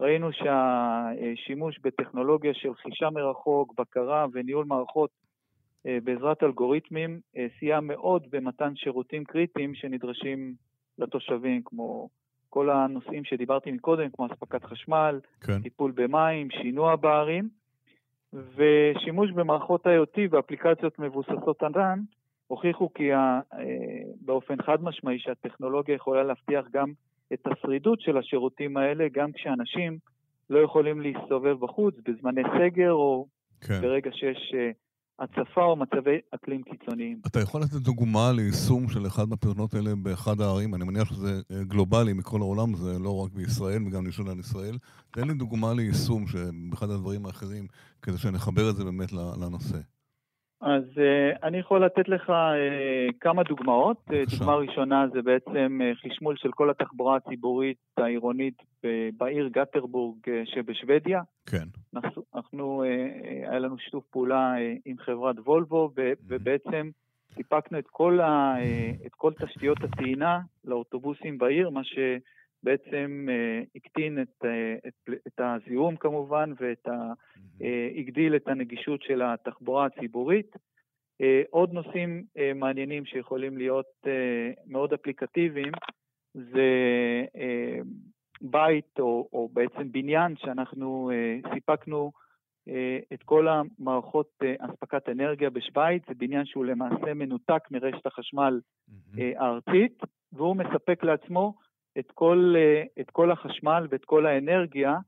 ראינו 0.00 0.28
שהשימוש 0.32 1.78
בטכנולוגיה 1.82 2.54
של 2.54 2.74
חישה 2.74 3.10
מרחוק, 3.10 3.74
בקרה 3.80 4.26
וניהול 4.32 4.64
מערכות 4.64 5.10
אה, 5.86 5.98
בעזרת 6.04 6.42
אלגוריתמים 6.42 7.20
אה, 7.36 7.46
סייע 7.58 7.80
מאוד 7.80 8.26
במתן 8.30 8.76
שירותים 8.76 9.24
קריטיים 9.24 9.74
שנדרשים 9.74 10.54
לתושבים, 10.98 11.62
כמו 11.64 12.08
כל 12.48 12.70
הנושאים 12.70 13.24
שדיברתי 13.24 13.72
מקודם, 13.72 14.10
כמו 14.10 14.26
אספקת 14.26 14.64
חשמל, 14.64 15.20
כן. 15.40 15.62
טיפול 15.62 15.92
במים, 15.94 16.50
שינוע 16.50 16.96
בערים, 16.96 17.48
ושימוש 18.32 19.30
במערכות 19.30 19.86
IoT 19.86 20.18
ואפליקציות 20.30 20.98
מבוססות 20.98 21.62
ענן, 21.62 22.00
הוכיחו 22.46 22.94
כי 22.94 23.12
ה, 23.12 23.40
אה, 23.54 23.60
באופן 24.20 24.62
חד 24.62 24.82
משמעי 24.82 25.18
שהטכנולוגיה 25.18 25.94
יכולה 25.94 26.22
להבטיח 26.22 26.66
גם 26.72 26.92
את 27.32 27.46
השרידות 27.46 28.00
של 28.00 28.16
השירותים 28.18 28.76
האלה, 28.76 29.06
גם 29.12 29.32
כשאנשים 29.32 29.98
לא 30.50 30.58
יכולים 30.58 31.00
להסתובב 31.00 31.60
בחוץ 31.60 31.94
בזמני 32.08 32.42
סגר 32.58 32.92
או 32.92 33.26
כן. 33.60 33.80
ברגע 33.80 34.10
שיש 34.12 34.54
אה, 34.54 34.70
הצפה 35.18 35.62
או 35.62 35.76
מצבי 35.76 36.18
אקלים 36.34 36.62
קיצוניים. 36.62 37.20
אתה 37.26 37.40
יכול 37.40 37.62
לתת 37.62 37.72
דוגמה 37.72 38.32
ליישום 38.32 38.88
של 38.88 39.06
אחד 39.06 39.28
מהפתרונות 39.28 39.74
האלה 39.74 39.94
באחד 39.94 40.40
הערים? 40.40 40.74
אני 40.74 40.84
מניח 40.84 41.08
שזה 41.08 41.40
אה, 41.50 41.64
גלובלי 41.64 42.12
מכל 42.12 42.40
העולם, 42.40 42.74
זה 42.74 42.98
לא 42.98 43.24
רק 43.24 43.32
בישראל 43.32 43.86
וגם 43.86 44.06
נשאל 44.06 44.28
על 44.28 44.38
ישראל. 44.38 44.78
תן 45.10 45.28
לי 45.28 45.34
דוגמה 45.34 45.74
ליישום 45.74 46.26
שבאחד 46.26 46.90
הדברים 46.90 47.26
האחרים, 47.26 47.66
כדי 48.02 48.18
שנחבר 48.18 48.70
את 48.70 48.76
זה 48.76 48.84
באמת 48.84 49.12
לנושא. 49.12 49.78
אז 50.60 50.82
uh, 50.94 51.38
אני 51.42 51.58
יכול 51.58 51.84
לתת 51.84 52.08
לך 52.08 52.28
uh, 52.28 52.32
כמה 53.20 53.42
דוגמאות. 53.42 53.96
בבקשה. 54.08 54.36
דוגמה 54.38 54.54
ראשונה 54.54 55.06
זה 55.12 55.22
בעצם 55.22 55.80
חשמול 55.94 56.36
של 56.36 56.52
כל 56.52 56.70
התחבורה 56.70 57.16
הציבורית 57.16 57.76
העירונית 57.96 58.62
בעיר 59.16 59.48
גטרבורג 59.48 60.18
שבשוודיה. 60.44 61.22
כן. 61.46 61.66
אנחנו, 61.96 62.22
אנחנו 62.34 62.82
היה 63.48 63.58
לנו 63.58 63.78
שיתוף 63.78 64.04
פעולה 64.10 64.54
עם 64.84 64.96
חברת 64.98 65.36
וולבו, 65.38 65.90
ו- 65.96 66.12
ובעצם 66.26 66.90
סיפקנו 67.34 67.78
את 67.78 67.86
כל, 67.90 68.20
ה, 68.20 68.54
את 69.06 69.14
כל 69.14 69.32
תשתיות 69.32 69.78
הטעינה 69.84 70.40
לאוטובוסים 70.64 71.38
בעיר, 71.38 71.70
מה 71.70 71.80
שבעצם 71.84 72.35
uh, 73.28 73.66
הקטין 73.76 74.22
את, 74.22 74.44
uh, 74.44 74.88
את, 74.88 75.10
את 75.26 75.40
הזיהום 75.40 75.96
כמובן 75.96 76.52
ה... 76.88 77.12
אה, 77.62 77.88
את 78.36 78.48
הנגישות 78.48 79.02
של 79.02 79.22
התחבורה 79.22 79.86
הציבורית. 79.86 80.56
אה, 81.20 81.42
עוד 81.50 81.72
נושאים 81.72 82.24
אה, 82.38 82.52
מעניינים 82.54 83.04
שיכולים 83.04 83.58
להיות 83.58 84.06
מאוד 84.66 84.92
אפליקטיביים 84.92 85.72
זה 86.34 86.70
בית 88.40 88.98
או, 88.98 89.28
או 89.32 89.48
בעצם 89.52 89.92
בניין 89.92 90.36
שאנחנו 90.36 91.10
סיפקנו 91.54 92.12
את 93.12 93.22
כל 93.24 93.46
המערכות 93.48 94.30
אספקת 94.58 95.08
אנרגיה 95.08 95.50
בשוויץ, 95.50 96.02
זה 96.08 96.14
בניין 96.14 96.46
שהוא 96.46 96.64
למעשה 96.64 97.14
מנותק 97.14 97.62
מרשת 97.70 98.06
החשמל 98.06 98.60
הארצית, 99.16 100.02
והוא 100.32 100.56
מספק 100.56 101.04
לעצמו 101.04 101.54
את 101.98 102.10
כל, 102.10 102.54
את 103.00 103.10
כל 103.10 103.30
החשמל 103.30 103.86
ואת 103.90 104.04
כל 104.04 104.26
האנרגיה 104.26 104.98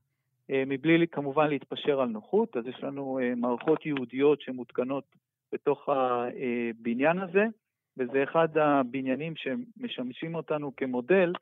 אה, 0.50 0.62
מבלי 0.66 1.06
כמובן 1.06 1.48
להתפשר 1.48 2.00
על 2.00 2.08
נוחות, 2.08 2.56
אז 2.56 2.66
יש 2.66 2.82
לנו 2.82 3.18
אה, 3.18 3.34
מערכות 3.36 3.86
ייעודיות 3.86 4.40
שמותקנות 4.40 5.04
בתוך 5.52 5.88
הבניין 5.88 7.18
הזה, 7.18 7.44
וזה 7.96 8.22
אחד 8.22 8.58
הבניינים 8.58 9.32
שמשמשים 9.36 10.34
אותנו 10.34 10.76
כמודל 10.76 11.32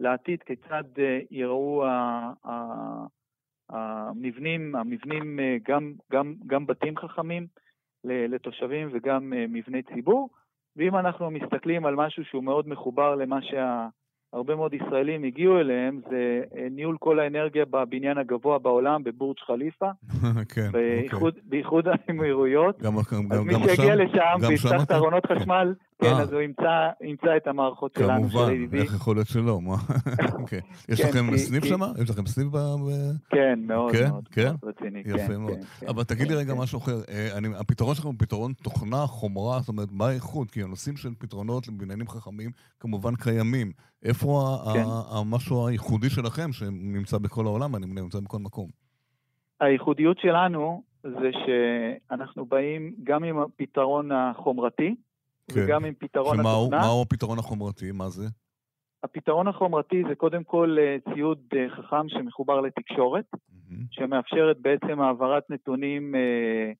לעתיד 0.00 0.42
כיצד 0.42 0.84
אה, 0.98 1.20
יראו 1.30 1.84
המבנים, 3.68 4.76
המבנים 4.76 5.38
גם, 5.68 5.92
גם, 6.12 6.34
גם 6.46 6.66
בתים 6.66 6.96
חכמים 6.96 7.46
לתושבים 8.04 8.88
וגם 8.92 9.32
מבני 9.48 9.82
ציבור, 9.82 10.30
ואם 10.76 10.96
אנחנו 10.96 11.30
מסתכלים 11.30 11.86
על 11.86 11.94
משהו 11.94 12.24
שהוא 12.24 12.44
מאוד 12.44 12.68
מחובר 12.68 13.14
למה 13.14 13.42
שה... 13.42 13.88
הרבה 14.32 14.54
מאוד 14.56 14.74
ישראלים 14.74 15.24
הגיעו 15.24 15.60
אליהם, 15.60 16.00
זה 16.10 16.42
אה, 16.56 16.66
ניהול 16.70 16.96
כל 17.00 17.20
האנרגיה 17.20 17.64
בבניין 17.70 18.18
הגבוה 18.18 18.58
בעולם, 18.58 19.04
בבורג' 19.04 19.38
חליפה. 19.46 19.90
כן, 20.54 20.68
באיחוד, 20.72 21.34
אוקיי. 21.36 21.42
באיחוד 21.44 21.84
האמירויות. 21.88 22.82
גם, 22.82 22.92
גם, 22.92 22.98
אז 23.30 23.38
גם 23.38 23.46
מי 23.46 23.54
שיגיע 23.54 23.96
לשם 23.96 24.48
ויפתח 24.48 24.84
את 24.84 24.90
ארונות 24.90 25.26
כן. 25.26 25.38
חשמל, 25.38 25.74
כן, 26.02 26.12
אה. 26.14 26.20
אז 26.22 26.32
הוא 26.32 26.40
ימצא, 26.40 26.88
ימצא 27.04 27.36
את 27.36 27.46
המערכות 27.46 27.94
שלנו, 27.98 28.30
של 28.30 28.36
כמובן. 28.38 28.78
איך 28.78 28.94
יכול 28.94 29.16
להיות 29.16 29.28
שלא? 29.28 29.60
מה? 29.60 29.76
אוקיי. 30.40 30.60
יש 30.88 31.00
כן, 31.02 31.08
לכם 31.08 31.36
סניף 31.36 31.64
שם? 31.64 31.80
יש 32.02 32.10
לכם 32.10 32.26
סניף 32.26 32.48
ב... 32.52 32.56
כן, 33.30 33.58
מאוד 33.66 33.92
כן, 33.92 34.08
מאוד 34.08 34.28
כן? 34.28 34.52
רציני. 34.62 35.00
יפה 35.00 35.18
כן, 35.28 35.36
מאוד. 35.40 35.58
כן, 35.80 35.86
אבל 35.88 36.04
תגיד 36.04 36.28
לי 36.28 36.34
רגע. 36.34 36.54
משהו 36.54 36.78
אחר. 36.78 36.96
אה, 37.08 37.38
אני- 37.38 37.48
הפתרון 37.60 37.94
שלכם 37.94 38.08
הוא 38.08 38.14
פתרון 38.18 38.52
תוכנה, 38.52 39.06
חומרה, 39.06 39.58
זאת 39.60 39.68
אומרת, 39.68 39.88
מה 39.92 40.06
האיכות? 40.08 40.50
כי 40.50 40.62
הנושאים 40.62 40.96
של 40.96 41.10
פתרונות 41.18 41.68
לבניינים 41.68 42.08
חכמים 42.08 42.50
כמובן 42.80 43.14
קיימים. 43.16 43.72
איפה 44.04 44.56
המשהו 45.10 45.68
הייחודי 45.68 46.10
שלכם, 46.10 46.52
שנמצא 46.52 47.18
בכל 47.18 47.46
העולם, 47.46 47.76
אני 47.76 47.86
נמצא 47.86 48.20
בכל 48.20 48.38
מקום? 48.38 48.68
הייחודיות 49.60 50.18
שלנו 50.18 50.82
זה 51.02 51.30
שאנחנו 51.46 52.46
באים 52.46 52.94
גם 53.04 53.24
עם 53.24 53.38
הפתרון 53.38 54.12
החומרתי, 54.12 54.94
כן. 55.50 55.60
וגם 55.64 55.84
עם 55.84 55.94
פתרון 55.98 56.36
שמהו 56.36 56.62
התוכנה. 56.62 56.80
מהו 56.80 57.02
הפתרון 57.02 57.38
החומרתי? 57.38 57.92
מה 57.92 58.08
זה? 58.08 58.26
הפתרון 59.04 59.48
החומרתי 59.48 60.02
זה 60.08 60.14
קודם 60.14 60.44
כל 60.44 60.76
אה, 60.80 61.14
ציוד 61.14 61.38
אה, 61.56 61.70
חכם 61.70 62.08
שמחובר 62.08 62.60
לתקשורת, 62.60 63.24
מהמם. 63.32 63.84
שמאפשרת 63.90 64.56
בעצם 64.60 65.00
העברת 65.00 65.50
נתונים 65.50 66.14
אה, 66.14 66.72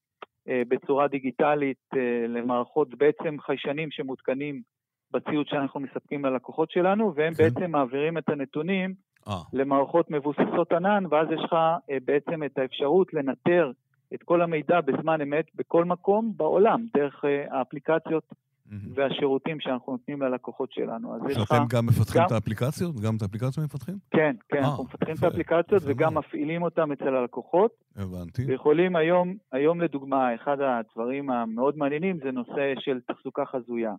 אה, 0.49 0.63
בצורה 0.69 1.09
דיגיטלית 1.09 1.79
אה, 1.97 2.27
למערכות 2.29 2.95
בעצם 2.95 3.37
חיישנים 3.41 3.91
שמותקנים 3.91 4.63
בציוד 5.11 5.47
שאנחנו 5.49 5.81
מספקים 5.81 6.25
ללקוחות 6.25 6.71
שלנו, 6.71 7.13
והם 7.15 7.35
כן. 7.35 7.43
בעצם 7.45 7.71
מעבירים 7.71 8.19
את 8.19 8.29
הנתונים 8.29 8.95
אה, 9.29 9.35
למערכות 9.53 10.11
מבוססות 10.11 10.73
ענן, 10.73 11.05
ואז 11.11 11.29
יש 11.31 11.41
לך 11.45 11.53
אה, 11.91 11.97
בעצם 12.05 12.45
את 12.45 12.59
האפשרות 12.59 13.15
לנטר 13.15 13.71
את 14.15 14.23
כל 14.23 14.43
המידע 14.43 14.81
בזמן 14.81 15.21
אמת 15.21 15.45
בכל 15.55 15.85
מקום 15.85 16.33
בעולם, 16.37 16.87
דרך 16.97 17.25
האפליקציות. 17.51 18.25
והשירותים 18.95 19.61
שאנחנו 19.61 19.93
נותנים 19.93 20.23
ללקוחות 20.23 20.73
שלנו. 20.73 21.15
אז 21.15 21.21
יש 21.31 21.37
לך... 21.37 21.49
שאתם 21.49 21.65
גם 21.69 21.87
מפתחים 21.87 22.21
גם- 22.21 22.27
את 22.27 22.33
האפליקציות? 22.33 23.01
גם 23.01 23.17
את 23.17 23.23
האפליקציות 23.23 23.59
מפתחים? 23.67 23.95
כן, 24.11 24.37
כן, 24.49 24.57
אה, 24.63 24.69
אנחנו 24.69 24.85
מפתחים 24.85 25.13
את 25.15 25.19
יפה, 25.19 25.27
האפליקציות 25.27 25.83
וגם. 25.87 26.19
מפעילים 26.19 26.63
אותם 26.63 26.93
אצל 26.93 27.15
הלקוחות, 27.15 27.71
הבנתי. 27.97 28.45
ויכולים 28.47 28.97
היום, 28.97 29.35
היום 29.53 29.81
לדוגמה, 29.81 30.35
אחד 30.35 30.57
הדברים 30.61 31.31
המאוד 31.31 31.77
מעניינים 31.79 32.19
זה 32.25 32.31
נושא 32.31 32.73
של 32.79 33.01
תחזוקה 33.07 33.45
חזויה. 33.45 33.93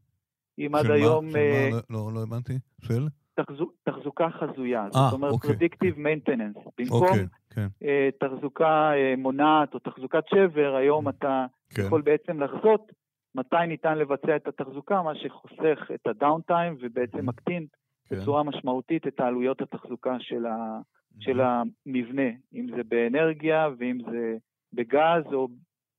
אם 0.59 0.75
עד? 0.75 0.91
היום 0.91 1.29
של 1.29 1.37
אה, 1.37 1.69
מה? 1.71 1.77
לא- 1.89 2.05
לא 2.07 2.13
לא 2.13 2.23
הבנתי. 2.23 2.53
של? 2.81 3.07
תחזו- 3.35 3.71
תחזוקה 3.83 4.27
חזויה, 4.29 4.81
אה, 4.83 4.89
זאת 4.91 5.13
אומרת 5.13 5.31
אוקיי. 5.31 5.51
Predictive 5.51 5.95
Maintenance, 5.97 6.69
במקום 6.77 7.01
אוקיי, 7.07 7.25
כן, 7.49 7.67
אה, 7.83 8.09
תחזוקה 8.19 8.65
אה, 8.93 9.13
מונעת 9.17 9.73
או 9.73 9.79
תחזוקת 9.79 10.23
שבר, 10.29 10.75
היום 10.75 11.09
אתה 11.09 11.45
כן. 11.69 11.83
יכול 11.85 12.01
בעצם 12.01 12.39
לחזות 12.43 12.91
מתי 13.35 13.67
ניתן 13.67 13.97
לבצע 13.97 14.35
את 14.35 14.47
התחזוקה, 14.47 15.01
מה 15.01 15.15
שחוסך 15.15 15.91
את 15.95 16.07
הדאונטיים 16.07 16.77
ובעצם 16.81 17.25
מקטין 17.25 17.65
כן. 18.09 18.15
בצורה 18.15 18.43
משמעותית 18.43 19.07
את 19.07 19.19
העלויות 19.19 19.61
התחזוקה 19.61 20.15
של, 20.19 20.45
ה, 20.45 20.79
של 21.19 21.39
המבנה, 21.41 22.29
אם 22.53 22.67
זה 22.75 22.83
באנרגיה 22.83 23.69
ואם 23.77 23.97
זה 24.11 24.37
בגז 24.73 25.33
או 25.33 25.47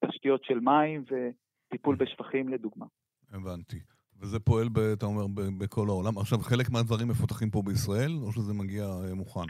תשתיות 0.04 0.44
של 0.44 0.60
מים 0.60 1.04
וטיפול 1.04 1.96
בשפכים 1.96 2.48
לדוגמה. 2.48 2.86
הבנתי. 3.32 3.78
וזה 4.20 4.40
פועל, 4.40 4.68
ב, 4.68 4.78
אתה 4.78 5.06
אומר, 5.06 5.26
ב- 5.26 5.64
בכל 5.64 5.86
העולם. 5.88 6.18
עכשיו, 6.18 6.38
חלק 6.38 6.70
מהדברים 6.70 7.08
מפותחים 7.08 7.50
פה 7.50 7.62
בישראל, 7.62 8.12
או 8.22 8.32
שזה 8.32 8.54
מגיע 8.54 8.84
אה, 8.84 9.14
מוכן? 9.14 9.48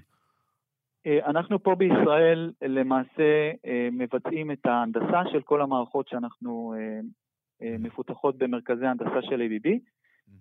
אה, 1.07 1.26
אנחנו 1.26 1.62
פה 1.62 1.75
בישראל 1.75 2.53
למעשה 2.62 3.50
אה, 3.67 3.88
מבצעים 3.93 4.50
את 4.50 4.67
ההנדסה 4.67 5.23
של 5.33 5.43
כל 5.43 5.62
המערכות 5.62 6.09
שאנחנו 6.09 6.75
מפותחות 7.61 8.39
במרכזי 8.39 8.87
ההנדסה 8.87 9.23
של 9.23 9.41
ABB. 9.41 9.69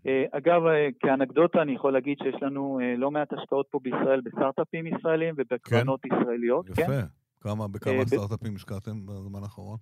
אה, 0.08 0.24
אגב, 0.32 0.66
אה, 0.66 0.88
כאנקדוטה 1.00 1.62
אני 1.62 1.76
יכול 1.76 1.94
להגיד 1.94 2.18
שיש 2.24 2.36
לנו 2.42 2.80
אה, 2.82 2.96
לא 2.98 3.12
מעט 3.12 3.34
השקעות 3.34 3.68
פה 3.70 3.80
בישראל 3.84 4.22
בסטארט-אפים 4.22 4.88
ישראלים 4.88 5.36
ובקרנות 5.38 6.06
ישראליות. 6.06 6.66
כן? 6.76 6.82
יפה. 6.82 7.02
כמה, 7.42 7.64
אה, 7.64 7.68
בכמה 7.68 8.06
סטארט-אפים 8.06 8.56
השקעתם 8.56 9.06
בזמן 9.06 9.44
האחרון? 9.44 9.78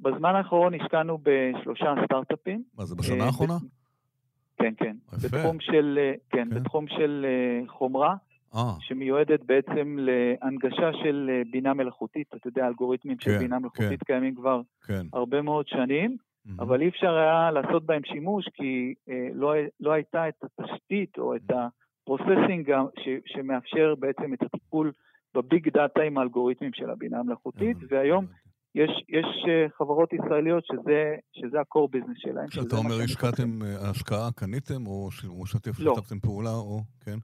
בזמן 0.00 0.34
האחרון 0.34 0.74
השקענו 0.74 1.18
בשלושה 1.22 1.94
סטארט-אפים. 2.04 2.62
מה, 2.78 2.84
זה 2.84 2.94
בשנה 2.94 3.20
אה, 3.20 3.26
האחרונה? 3.26 3.54
כן, 4.58 4.74
כן. 4.76 4.96
יפה. 5.12 5.38
בתחום 5.38 5.60
של, 5.60 5.98
אה, 6.00 6.12
כן, 6.30 6.48
כן. 6.50 6.60
בתחום 6.60 6.88
של 6.88 7.26
אה, 7.28 7.68
חומרה, 7.68 8.14
אה, 8.54 8.74
שמיועדת 8.80 9.40
בעצם 9.46 9.96
להנגשה 9.98 10.90
של 11.02 11.30
אה, 11.32 11.42
בינה 11.50 11.74
מלאכותית. 11.74 12.26
אתה 12.34 12.48
יודע, 12.48 12.66
אלגוריתמים 12.66 13.16
של 13.20 13.30
כן, 13.30 13.38
בינה 13.38 13.58
מלאכותית 13.58 14.02
קיימים 14.02 14.34
כבר 14.34 14.60
כן. 14.86 15.06
הרבה 15.12 15.42
מאוד 15.42 15.68
שנים, 15.68 16.16
מהמם. 16.44 16.60
אבל 16.60 16.82
אי 16.82 16.88
אפשר 16.88 17.14
היה 17.14 17.50
לעשות 17.50 17.86
בהם 17.86 18.02
שימוש 18.04 18.48
כי 18.54 18.94
אה, 19.08 19.28
לא, 19.34 19.54
לא 19.80 19.92
הייתה 19.92 20.28
את 20.28 20.44
התשתית 20.44 21.18
או 21.18 21.36
את 21.36 21.50
הפרוססינג 21.50 22.70
ה- 22.70 22.82
ש, 22.98 23.08
שמאפשר 23.26 23.94
בעצם 23.98 24.34
את 24.34 24.42
הטיפול 24.42 24.92
בביג 25.34 25.68
דאטה 25.68 26.02
עם 26.02 26.18
האלגוריתמים 26.18 26.70
של 26.74 26.90
הבינה 26.90 27.18
המלאכותית, 27.18 27.76
הבנתי, 27.76 27.94
והיום. 27.94 28.26
יש, 28.74 28.90
יש 29.08 29.26
אה, 29.48 29.66
חברות 29.78 30.12
ישראליות 30.12 30.64
שזה, 30.66 31.16
שזה 31.32 31.60
ה-core 31.60 31.96
business 31.96 32.16
שלהם. 32.16 32.46
כשאתה 32.46 32.76
אומר 32.76 32.94
השקעתם 33.04 33.62
אה, 33.62 33.90
השקעה, 33.90 34.28
קניתם, 34.36 34.86
או 34.86 35.46
שתף 35.46 35.80
לא. 35.80 35.94
שיתפתם 35.94 36.18
פעולה, 36.18 36.50
או 36.50 36.80
כן? 37.04 37.18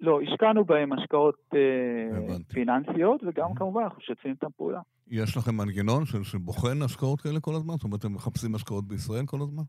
לא, 0.00 0.20
השקענו 0.22 0.64
בהם 0.64 0.92
השקעות 0.92 1.54
אה, 1.54 2.36
פיננסיות, 2.52 3.20
וגם 3.26 3.50
mm-hmm. 3.50 3.58
כמובן 3.58 3.82
אנחנו 3.82 3.98
משתפים 3.98 4.30
איתם 4.30 4.46
פעולה. 4.56 4.80
יש 5.10 5.36
לכם 5.36 5.56
מנגנון 5.56 6.04
שבוחן 6.22 6.82
השקעות 6.82 7.20
כאלה 7.20 7.40
כל 7.40 7.54
הזמן? 7.54 7.74
זאת 7.74 7.84
אומרת, 7.84 8.00
אתם 8.00 8.12
מחפשים 8.12 8.54
השקעות 8.54 8.88
בישראל 8.88 9.26
כל 9.26 9.38
הזמן? 9.40 9.62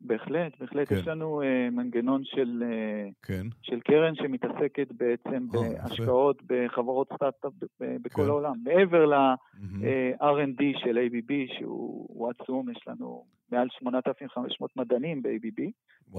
בהחלט, 0.00 0.52
בהחלט. 0.60 0.88
כן. 0.88 0.94
יש 0.94 1.06
לנו 1.06 1.42
uh, 1.42 1.70
מנגנון 1.70 2.24
של, 2.24 2.62
uh, 2.62 3.12
כן. 3.22 3.46
של 3.62 3.80
קרן 3.80 4.14
שמתעסקת 4.14 4.92
בעצם 4.92 5.46
oh, 5.50 5.52
בהשקעות 5.52 6.42
יפה. 6.42 6.54
בחברות 6.66 7.08
סטארט-אפ 7.14 7.52
בכל 7.80 8.22
כן. 8.22 8.28
העולם. 8.28 8.54
מעבר 8.64 9.06
ל-R&D 9.06 10.60
mm-hmm. 10.60 10.80
של 10.84 10.98
ABB, 10.98 11.58
שהוא 11.58 12.30
עצום, 12.30 12.70
יש 12.70 12.84
לנו 12.86 13.24
מעל 13.52 13.68
8,500 13.78 14.76
מדענים 14.76 15.22
ב-ABB. 15.22 15.62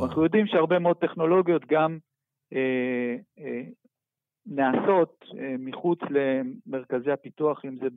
אנחנו 0.03 0.24
יודעים 0.24 0.48
שהרבה 0.48 0.79
מאוד 0.79 0.98
טכנולוגיות 0.98 1.65
גם 1.69 1.98
uh, 2.53 2.57
uh, 3.39 3.41
נעשות 4.45 5.25
uh, 5.29 5.36
מחוץ 5.60 6.00
למרכזי 6.10 7.12
הפיתוח, 7.12 7.65
אם 7.65 7.75
זה 7.77 7.88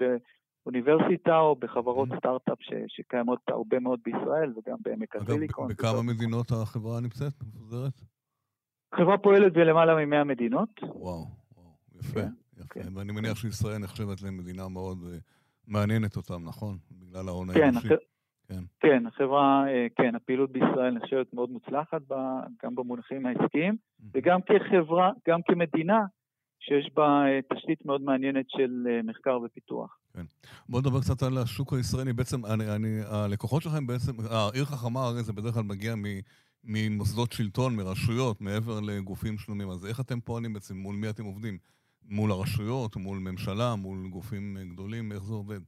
אוניברסיטה 0.69 1.39
או 1.39 1.57
בחברות 1.57 2.09
mm-hmm. 2.09 2.19
סטארט-אפ 2.19 2.59
ש, 2.61 2.73
שקיימות 2.89 3.41
הרבה 3.49 3.81
מאוד 3.81 4.01
בישראל 4.05 4.53
וגם 4.57 4.77
בעמק 4.81 5.17
הסיליקון. 5.17 5.71
אגב, 5.71 5.79
בכמה 5.79 6.03
מדינות 6.03 6.51
החברה 6.51 7.01
נמצאת, 7.01 7.33
מפוזרת? 7.43 7.93
החברה 8.93 9.19
פועלת 9.19 9.53
בלמעלה 9.53 10.07
מ-100 10.07 10.25
מדינות. 10.25 10.69
וואו, 10.83 11.27
וואו, 11.57 11.71
יפה, 12.01 12.21
כן, 12.21 12.29
יפה. 12.57 12.75
כן. 12.75 12.97
ואני 12.97 13.13
מניח 13.13 13.37
שישראל 13.37 13.79
נחשבת 13.79 14.23
למדינה 14.23 14.69
מאוד 14.69 14.99
uh, 15.03 15.07
מעניינת 15.67 16.17
אותם, 16.17 16.45
נכון? 16.45 16.77
בגלל 16.91 17.29
ההון 17.29 17.53
כן, 17.55 17.63
האנושי. 17.63 17.95
הח... 17.95 18.01
כן, 18.49 18.63
כן, 18.81 19.07
החברה, 19.07 19.65
uh, 19.67 19.93
כן, 19.97 20.15
הפעילות 20.15 20.53
בישראל 20.53 20.91
נחשבת 20.91 21.35
מאוד 21.35 21.51
מוצלחת, 21.51 22.03
ב, 22.09 22.15
גם 22.65 22.75
במונחים 22.75 23.27
העסקיים, 23.27 23.75
mm-hmm. 23.75 24.05
וגם 24.15 24.41
כחברה, 24.43 25.11
גם 25.29 25.41
כמדינה, 25.43 26.01
שיש 26.61 26.91
בה 26.95 27.25
uh, 27.25 27.57
תשתית 27.57 27.85
מאוד 27.87 28.03
מעניינת 28.03 28.47
של 28.49 28.87
מחקר 29.05 29.39
ופיתוח. 29.45 29.98
כן. 30.13 30.25
בואו 30.69 30.83
נדבר 30.83 31.01
קצת 31.01 31.23
על 31.23 31.39
השוק 31.39 31.73
הישראלי. 31.73 32.13
בעצם, 32.13 32.47
אני, 32.47 32.75
אני, 32.75 33.01
הלקוחות 33.07 33.63
שלכם 33.63 33.87
בעצם, 33.87 34.13
העיר 34.31 34.65
חכמה 34.65 35.07
הרי 35.07 35.23
זה 35.23 35.33
בדרך 35.33 35.55
כלל 35.55 35.63
מגיע 35.63 35.95
מ, 35.95 36.05
ממוסדות 36.65 37.33
שלטון, 37.33 37.77
מרשויות, 37.77 38.41
מעבר 38.41 38.81
לגופים 38.81 39.39
שלומים. 39.39 39.71
אז 39.71 39.87
איך 39.87 40.01
אתם 40.01 40.21
פועלים 40.21 40.53
בעצם? 40.53 40.77
מול 40.77 40.97
מי 40.97 41.11
אתם 41.11 41.25
עובדים? 41.25 41.59
מול 42.09 42.31
הרשויות, 42.31 42.97
מול 42.97 43.19
ממשלה, 43.19 43.75
מול 43.75 44.09
גופים 44.11 44.57
גדולים? 44.73 45.13
איך 45.13 45.23
זה 45.23 45.35
עובד? 45.35 45.61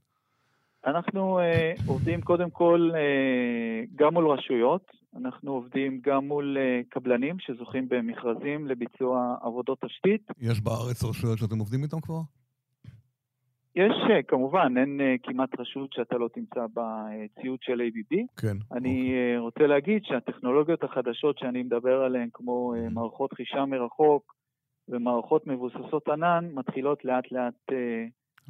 אנחנו 0.85 1.39
uh, 1.39 1.81
עובדים 1.87 2.21
קודם 2.21 2.49
כל 2.49 2.91
uh, 2.93 3.95
גם 3.95 4.13
מול 4.13 4.31
רשויות, 4.31 4.91
אנחנו 5.17 5.51
עובדים 5.51 6.01
גם 6.03 6.27
מול 6.27 6.57
uh, 6.57 6.89
קבלנים 6.89 7.39
שזוכים 7.39 7.89
במכרזים 7.89 8.67
לביצוע 8.67 9.35
עבודות 9.41 9.81
תשתית. 9.85 10.27
יש 10.39 10.61
בארץ 10.61 11.03
רשויות 11.03 11.37
שאתם 11.37 11.59
עובדים 11.59 11.83
איתם 11.83 11.99
כבר? 12.01 12.21
יש, 13.75 13.93
אה, 14.09 14.23
כמובן, 14.23 14.73
אין 14.77 15.01
אה, 15.01 15.15
כמעט 15.23 15.59
רשות 15.59 15.93
שאתה 15.93 16.17
לא 16.17 16.29
תמצא 16.33 16.65
בציוד 16.73 17.59
של 17.61 17.81
ABB. 17.81 18.17
כן. 18.41 18.57
אני 18.71 19.09
אוקיי. 19.09 19.37
רוצה 19.37 19.67
להגיד 19.67 20.03
שהטכנולוגיות 20.05 20.83
החדשות 20.83 21.37
שאני 21.37 21.63
מדבר 21.63 22.01
עליהן, 22.01 22.29
כמו 22.33 22.73
mm-hmm. 22.73 22.93
מערכות 22.93 23.33
חישה 23.33 23.65
מרחוק 23.65 24.35
ומערכות 24.89 25.47
מבוססות 25.47 26.07
ענן, 26.07 26.49
מתחילות 26.53 27.05
לאט 27.05 27.31
לאט 27.31 27.71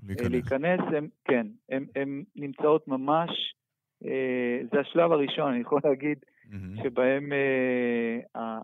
להיכנס. 0.07 0.31
להיכנס. 0.31 0.79
הם, 0.97 1.07
כן, 1.25 1.47
הן 1.95 2.23
נמצאות 2.35 2.87
ממש, 2.87 3.55
זה 4.71 4.79
השלב 4.79 5.11
הראשון, 5.11 5.51
אני 5.51 5.61
יכול 5.61 5.81
להגיד, 5.83 6.17
mm-hmm. 6.51 6.83
שבהם 6.83 7.31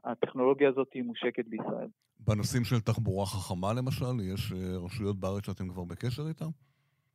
הטכנולוגיה 0.04 0.70
הזאת 0.70 0.88
היא 0.94 1.04
מושקת 1.04 1.46
בישראל. 1.48 1.88
בנושאים 2.28 2.64
של 2.64 2.80
תחבורה 2.80 3.26
חכמה 3.26 3.74
למשל, 3.74 4.34
יש 4.34 4.52
אה, 4.52 4.78
רשויות 4.86 5.20
בארץ 5.20 5.46
שאתם 5.46 5.70
כבר 5.70 5.84
בקשר 5.84 6.28
איתן? 6.28 6.46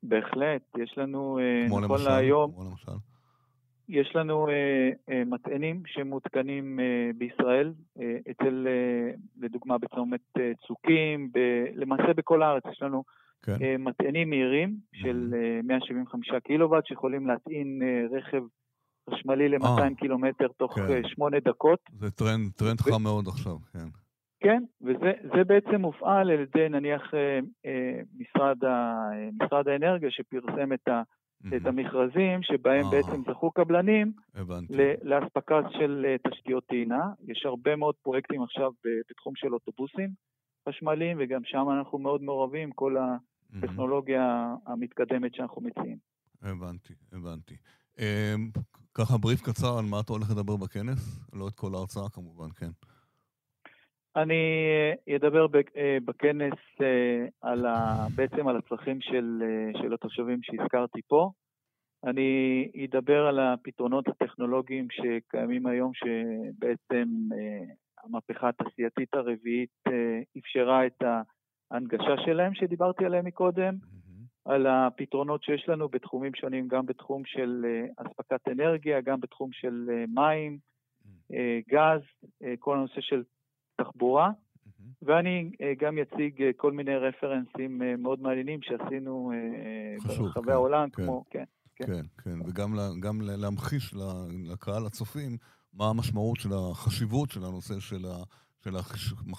בהחלט, 0.03 0.63
יש 0.79 0.99
לנו, 0.99 1.39
אה, 1.39 1.69
כמו 1.69 1.81
נכון 1.81 1.99
למשל, 1.99 2.11
להיום, 2.11 2.53
כמו 2.53 2.65
למשל. 2.65 2.93
יש 3.89 4.17
לנו 4.17 4.47
uh, 4.47 4.51
uh, 5.11 5.13
מטענים 5.27 5.83
שמותקנים 5.87 6.79
uh, 6.79 7.17
בישראל, 7.17 7.73
uh, 7.99 8.01
אצל, 8.31 8.67
uh, 8.67 9.19
לדוגמה 9.41 9.79
בצומת 9.79 10.21
uh, 10.39 10.67
צוקים, 10.67 11.31
ב, 11.33 11.39
למעשה 11.75 12.15
בכל 12.17 12.43
הארץ 12.43 12.63
יש 12.73 12.83
לנו 12.83 13.05
כן. 13.43 13.57
uh, 13.57 13.79
מטענים 13.79 14.31
מהירים 14.31 14.77
של 14.93 15.35
uh, 15.63 15.67
175 15.67 16.31
קילוואט 16.45 16.87
שיכולים 16.87 17.27
להטעין 17.27 17.83
uh, 17.83 18.15
רכב 18.17 18.43
חשמלי 19.11 19.49
ל-200 19.49 19.95
קילומטר 19.99 20.49
תוך 20.57 20.79
כן. 20.79 21.03
8 21.05 21.41
דקות. 21.41 21.81
זה 21.93 22.11
טרנד, 22.11 22.53
טרנד 22.53 22.81
ו... 22.81 22.93
חם 22.93 23.03
מאוד 23.03 23.29
עכשיו, 23.29 23.57
כן. 23.73 23.89
כן, 24.43 24.63
וזה 24.81 25.45
בעצם 25.47 25.81
מופעל 25.81 26.31
על 26.31 26.41
ידי 26.41 26.69
נניח 26.69 27.15
אה, 27.15 27.39
אה, 27.67 28.01
משרד, 28.19 28.65
ה, 28.65 28.95
משרד 29.45 29.69
האנרגיה 29.69 30.11
שפרסם 30.11 30.73
את, 30.73 30.89
ה, 30.89 31.03
mm-hmm. 31.03 31.57
את 31.57 31.67
המכרזים 31.67 32.43
שבהם 32.43 32.85
אה, 32.85 32.91
בעצם 32.91 33.23
זכו 33.31 33.51
קבלנים 33.51 34.13
לאספקה 35.03 35.61
של 35.71 36.07
אה, 36.09 36.31
תשתיות 36.31 36.67
טעינה. 36.67 37.05
יש 37.29 37.47
הרבה 37.47 37.77
מאוד 37.77 37.95
פרויקטים 38.03 38.43
עכשיו 38.43 38.73
בתחום 39.11 39.33
של 39.37 39.55
אוטובוסים 39.55 40.11
חשמליים 40.69 41.17
וגם 41.21 41.41
שם 41.45 41.67
אנחנו 41.79 41.99
מאוד 41.99 42.23
מעורבים, 42.23 42.73
כל 42.73 42.97
הטכנולוגיה 43.57 44.55
mm-hmm. 44.55 44.73
המתקדמת 44.73 45.35
שאנחנו 45.35 45.63
מציעים. 45.63 45.97
הבנתי, 46.43 46.95
הבנתי. 47.13 47.57
ככה 48.95 49.19
בריף 49.19 49.41
קצר 49.43 49.79
על 49.79 49.85
מה 49.91 50.01
אתה 50.01 50.13
הולך 50.13 50.31
לדבר 50.31 50.57
בכנס? 50.57 51.31
לא 51.33 51.49
את 51.49 51.55
כל 51.55 51.75
ההרצאה 51.75 52.09
כמובן, 52.09 52.49
כן. 52.57 52.71
אני 54.17 54.69
אה, 55.09 55.17
אדבר 55.17 55.47
אה, 55.77 55.99
בכנס 56.05 56.59
אה, 56.83 57.27
על 57.41 57.67
ה, 57.67 58.07
בעצם 58.15 58.49
על 58.49 58.57
הצרכים 58.57 59.01
של, 59.01 59.43
של 59.83 59.95
התושבים 59.95 60.39
שהזכרתי 60.43 61.01
פה. 61.09 61.31
אני 62.05 62.69
אדבר 62.85 63.27
על 63.27 63.39
הפתרונות 63.39 64.09
הטכנולוגיים 64.09 64.89
שקיימים 64.91 65.67
היום, 65.67 65.93
שבעצם 65.95 67.09
המהפכה 68.05 68.49
התעשייתית 68.49 69.15
הרביעית 69.15 69.83
אפשרה 70.39 70.87
את 70.87 71.03
ההנגשה 71.71 72.17
שלהם, 72.25 72.55
שדיברתי 72.55 73.05
עליהם 73.05 73.25
מקודם, 73.25 73.75
mm-hmm. 73.75 74.02
על 74.45 74.67
הפתרונות 74.67 75.45
שיש 75.45 75.69
לנו 75.69 75.89
בתחומים 75.89 76.35
שונים, 76.35 76.69
גם 76.69 76.87
בתחום 76.87 77.23
של 77.25 77.67
אספקת 77.97 78.49
אנרגיה, 78.49 79.01
גם 79.01 79.21
בתחום 79.21 79.53
של 79.53 80.05
מים, 80.15 80.59
mm-hmm. 80.59 81.35
גז, 81.69 82.01
כל 82.59 82.77
הנושא 82.77 83.01
של 83.01 83.23
תחבורה, 83.77 84.31
mm-hmm. 84.31 84.83
ואני 85.03 85.51
אה, 85.63 85.73
גם 85.79 85.99
אציג 85.99 86.43
אה, 86.43 86.51
כל 86.57 86.73
מיני 86.73 86.97
רפרנסים 86.97 87.83
אה, 87.83 87.97
מאוד 87.97 88.21
מעניינים 88.21 88.63
שעשינו 88.63 89.33
חשוב, 90.01 90.27
ברחבי 90.27 90.45
כן, 90.45 90.53
העולם, 90.53 90.91
כן, 90.91 91.03
כמו, 91.03 91.25
כן. 91.31 91.45
כן, 91.77 91.87
כן, 91.87 92.05
כן, 92.25 92.41
וגם 92.47 92.75
גם 93.01 93.21
להמחיש 93.21 93.95
לקהל 94.53 94.87
הצופים 94.87 95.37
מה 95.75 95.91
המשמעות 95.91 96.37
של 96.41 96.49
החשיבות 96.53 97.31
של 97.31 97.45
הנושא 97.45 97.81
של 97.81 98.05
ה... 98.07 98.23
של 98.65 98.77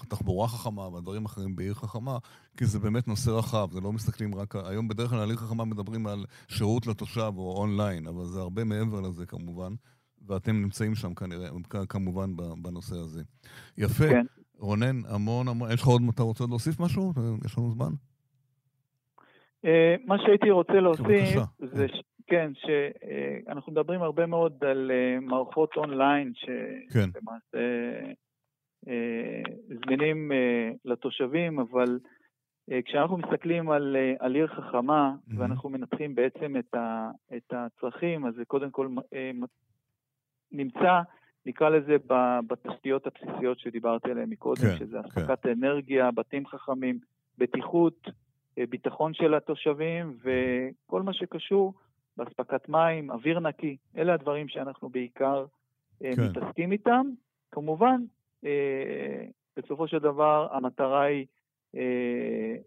התחבורה 0.02 0.48
חכמה 0.48 0.88
והדברים 0.88 1.24
האחרים 1.24 1.56
בעיר 1.56 1.74
חכמה, 1.74 2.18
כי 2.58 2.66
זה 2.66 2.80
באמת 2.80 3.08
נושא 3.08 3.32
רחב, 3.32 3.68
זה 3.72 3.82
לא 3.82 3.92
מסתכלים 3.92 4.36
רק... 4.36 4.56
היום 4.56 4.88
בדרך 4.88 5.10
כלל 5.10 5.20
על 5.20 5.30
עיר 5.30 5.38
חכמה 5.38 5.66
מדברים 5.66 6.08
על 6.08 6.26
שירות 6.48 6.88
לתושב 6.88 7.32
או 7.38 7.58
אונליין, 7.58 8.08
אבל 8.08 8.26
זה 8.26 8.40
הרבה 8.40 8.64
מעבר 8.64 9.02
לזה 9.02 9.26
כמובן. 9.26 9.74
ואתם 10.28 10.62
נמצאים 10.62 10.96
שם 10.96 11.14
כנראה, 11.14 11.50
כמובן, 11.90 12.30
בנושא 12.62 12.96
הזה. 12.96 13.22
יפה. 13.78 14.10
כן. 14.10 14.26
רונן, 14.60 15.02
המון 15.10 15.48
המון, 15.48 15.72
יש 15.72 15.82
לך 15.82 15.88
עוד, 15.88 16.02
אתה 16.14 16.24
רוצה 16.24 16.44
להוסיף 16.50 16.80
משהו? 16.80 17.14
יש 17.46 17.58
לנו 17.58 17.72
זמן? 17.72 17.92
אה, 19.66 19.96
מה 20.06 20.16
שהייתי 20.18 20.50
רוצה 20.50 20.74
להוסיף 20.74 21.08
זה. 21.60 21.86
כן, 22.28 22.52
שאנחנו 22.56 23.72
מדברים 23.72 24.02
הרבה 24.02 24.26
מאוד 24.26 24.64
על 24.64 24.92
אה, 24.92 25.20
מערכות 25.20 25.70
אונליין, 25.78 26.34
כן. 26.94 27.10
שלמעשה 27.14 27.58
אה, 27.58 28.14
זמינים 29.86 30.32
לתושבים, 30.86 31.60
אבל 31.60 32.00
כשאנחנו 32.86 33.18
מסתכלים 33.18 33.70
על, 33.70 33.96
על 34.20 34.36
עיר 34.36 34.48
חכמה, 34.48 35.14
mm-hmm. 35.16 35.34
ואנחנו 35.38 35.70
מנתחים 35.70 36.16
בעצם 36.16 36.58
את, 36.60 36.76
ה, 36.76 37.12
את 37.38 37.54
הצרכים, 37.54 38.26
אז 38.26 38.36
זה 38.36 38.46
קודם 38.46 38.72
כל 38.72 38.88
נמצא, 40.52 41.02
נקרא 41.46 41.70
לזה, 41.70 41.96
בתשתיות 42.48 43.08
הבסיסיות 43.08 43.60
שדיברתי 43.60 44.12
עליהן 44.12 44.30
מקודם, 44.30 44.62
כן, 44.62 44.78
שזה. 44.78 45.00
אספקת 45.00 45.44
כן. 45.44 45.50
אנרגיה, 45.50 46.12
בתים 46.12 46.48
חכמים, 46.48 47.00
בטיחות, 47.38 48.08
אה, 48.58 48.64
ביטחון 48.70 49.14
של 49.14 49.34
התושבים 49.34 50.18
וכל 50.24 51.02
מה 51.02 51.14
שקשור 51.14 51.74
באספקת 52.18 52.70
מים, 52.70 53.12
אוויר 53.12 53.40
נקי. 53.40 53.78
אלה 53.98 54.14
הדברים 54.14 54.48
שאנחנו 54.48 54.90
בעיקר 54.90 55.46
אה, 56.04 56.12
כן. 56.16 56.22
מתעסקים 56.22 56.72
איתם. 56.72 57.10
כמובן, 57.52 58.02
אה, 58.02 58.06
בסופו 59.58 59.88
של 59.88 60.00
דבר 60.00 60.48
המטרה 60.52 61.04
היא 61.04 61.26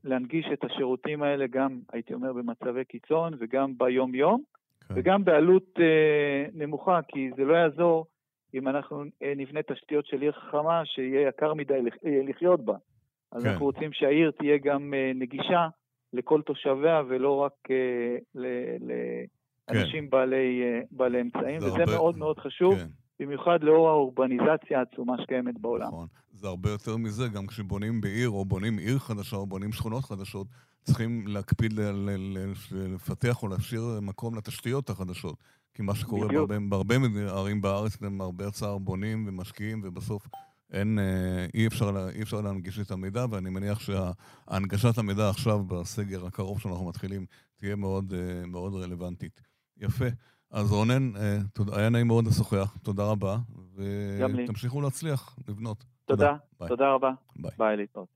להנגיש 0.05 0.47
את 0.53 0.65
השירותים 0.65 1.23
האלה 1.23 1.47
גם, 1.47 1.79
הייתי 1.93 2.15
אומר, 2.15 2.33
במצבי 2.33 2.85
קיצון 2.85 3.35
וגם 3.39 3.79
ביום-יום, 3.79 4.43
כן. 4.89 4.95
וגם 4.97 5.25
בעלות 5.25 5.79
נמוכה, 6.55 7.01
כי 7.09 7.31
זה 7.37 7.45
לא 7.45 7.55
יעזור 7.55 8.07
אם 8.55 8.69
אנחנו 8.69 9.05
נבנה 9.37 9.63
תשתיות 9.63 10.07
של 10.07 10.21
עיר 10.21 10.33
חכמה 10.33 10.85
שיהיה 10.85 11.29
יקר 11.29 11.55
מדי 11.55 11.79
לחיות 12.29 12.65
בה. 12.65 12.77
אז 13.33 13.43
כן. 13.43 13.49
אנחנו 13.49 13.67
רוצים 13.67 13.93
שהעיר 13.93 14.31
תהיה 14.31 14.59
גם 14.59 14.95
נגישה 15.15 15.69
לכל 16.13 16.43
תושביה 16.43 17.03
ולא 17.09 17.37
רק 17.37 17.69
לאנשים 18.35 20.05
כן. 20.05 20.11
בעלי, 20.11 20.63
בעלי 20.91 21.21
אמצעים, 21.21 21.57
וזה 21.57 21.69
הרבה... 21.69 21.93
מאוד 21.97 22.19
מאוד 22.19 22.39
חשוב. 22.39 22.75
כן. 22.75 22.87
במיוחד 23.21 23.59
לאור 23.63 23.89
האורבניזציה 23.89 24.79
העצומה 24.79 25.15
שקיימת 25.23 25.61
בעולם. 25.61 25.87
נכון. 25.87 26.07
זה 26.33 26.49
הרבה 26.49 26.71
יותר 26.71 26.97
מזה, 26.97 27.29
גם 27.29 27.47
כשבונים 27.47 28.01
בעיר, 28.01 28.31
או 28.31 28.45
בונים 28.45 28.79
עיר 28.79 28.99
חדשה, 28.99 29.37
או 29.37 29.47
בונים 29.47 29.73
שכונות 29.73 30.05
חדשות, 30.05 30.47
צריכים 30.83 31.27
להקפיד 31.27 31.73
לפתח 32.73 33.43
או 33.43 33.49
להשאיר 33.49 33.83
מקום 34.03 34.35
לתשתיות 34.35 34.91
החדשות. 34.91 35.37
כי 35.75 35.83
מה 35.83 35.95
שקורה 35.95 36.29
בהרבה, 36.29 36.57
בהרבה 36.69 36.95
ערים 37.29 37.61
בארץ, 37.61 38.03
הם 38.03 38.21
הרבה 38.21 38.47
הצער 38.47 38.79
בונים 38.79 39.25
ומשקיעים, 39.29 39.81
ובסוף 39.85 40.29
אין, 40.73 40.99
אה, 40.99 41.47
אי 41.55 41.67
אפשר, 41.67 42.09
אי 42.15 42.23
אפשר 42.23 42.41
להנגיש 42.41 42.79
את 42.79 42.91
המידע, 42.91 43.27
ואני 43.31 43.51
מניח 43.51 43.79
שהנגשת 43.81 44.99
המידע 44.99 45.31
עכשיו, 45.31 45.65
בסגר 45.65 46.27
הקרוב 46.27 46.61
שאנחנו 46.61 46.89
מתחילים, 46.89 47.27
תהיה 47.57 47.77
מאוד, 47.77 48.15
אה, 48.15 48.47
מאוד 48.47 48.75
רלוונטית. 48.75 49.41
יפה. 49.77 50.05
אז 50.51 50.73
רונן, 50.73 51.17
אה, 51.17 51.39
היה 51.73 51.89
נעים 51.89 52.07
מאוד 52.07 52.27
לשוחח, 52.27 52.77
תודה 52.83 53.05
רבה, 53.05 53.37
ותמשיכו 53.77 54.81
להצליח 54.81 55.37
לבנות. 55.49 55.85
תודה, 56.05 56.37
תודה, 56.59 56.69
תודה 56.69 56.93
רבה. 56.93 57.11
ביי. 57.37 57.51
ביי 57.59 57.77
להתראות. 57.77 58.16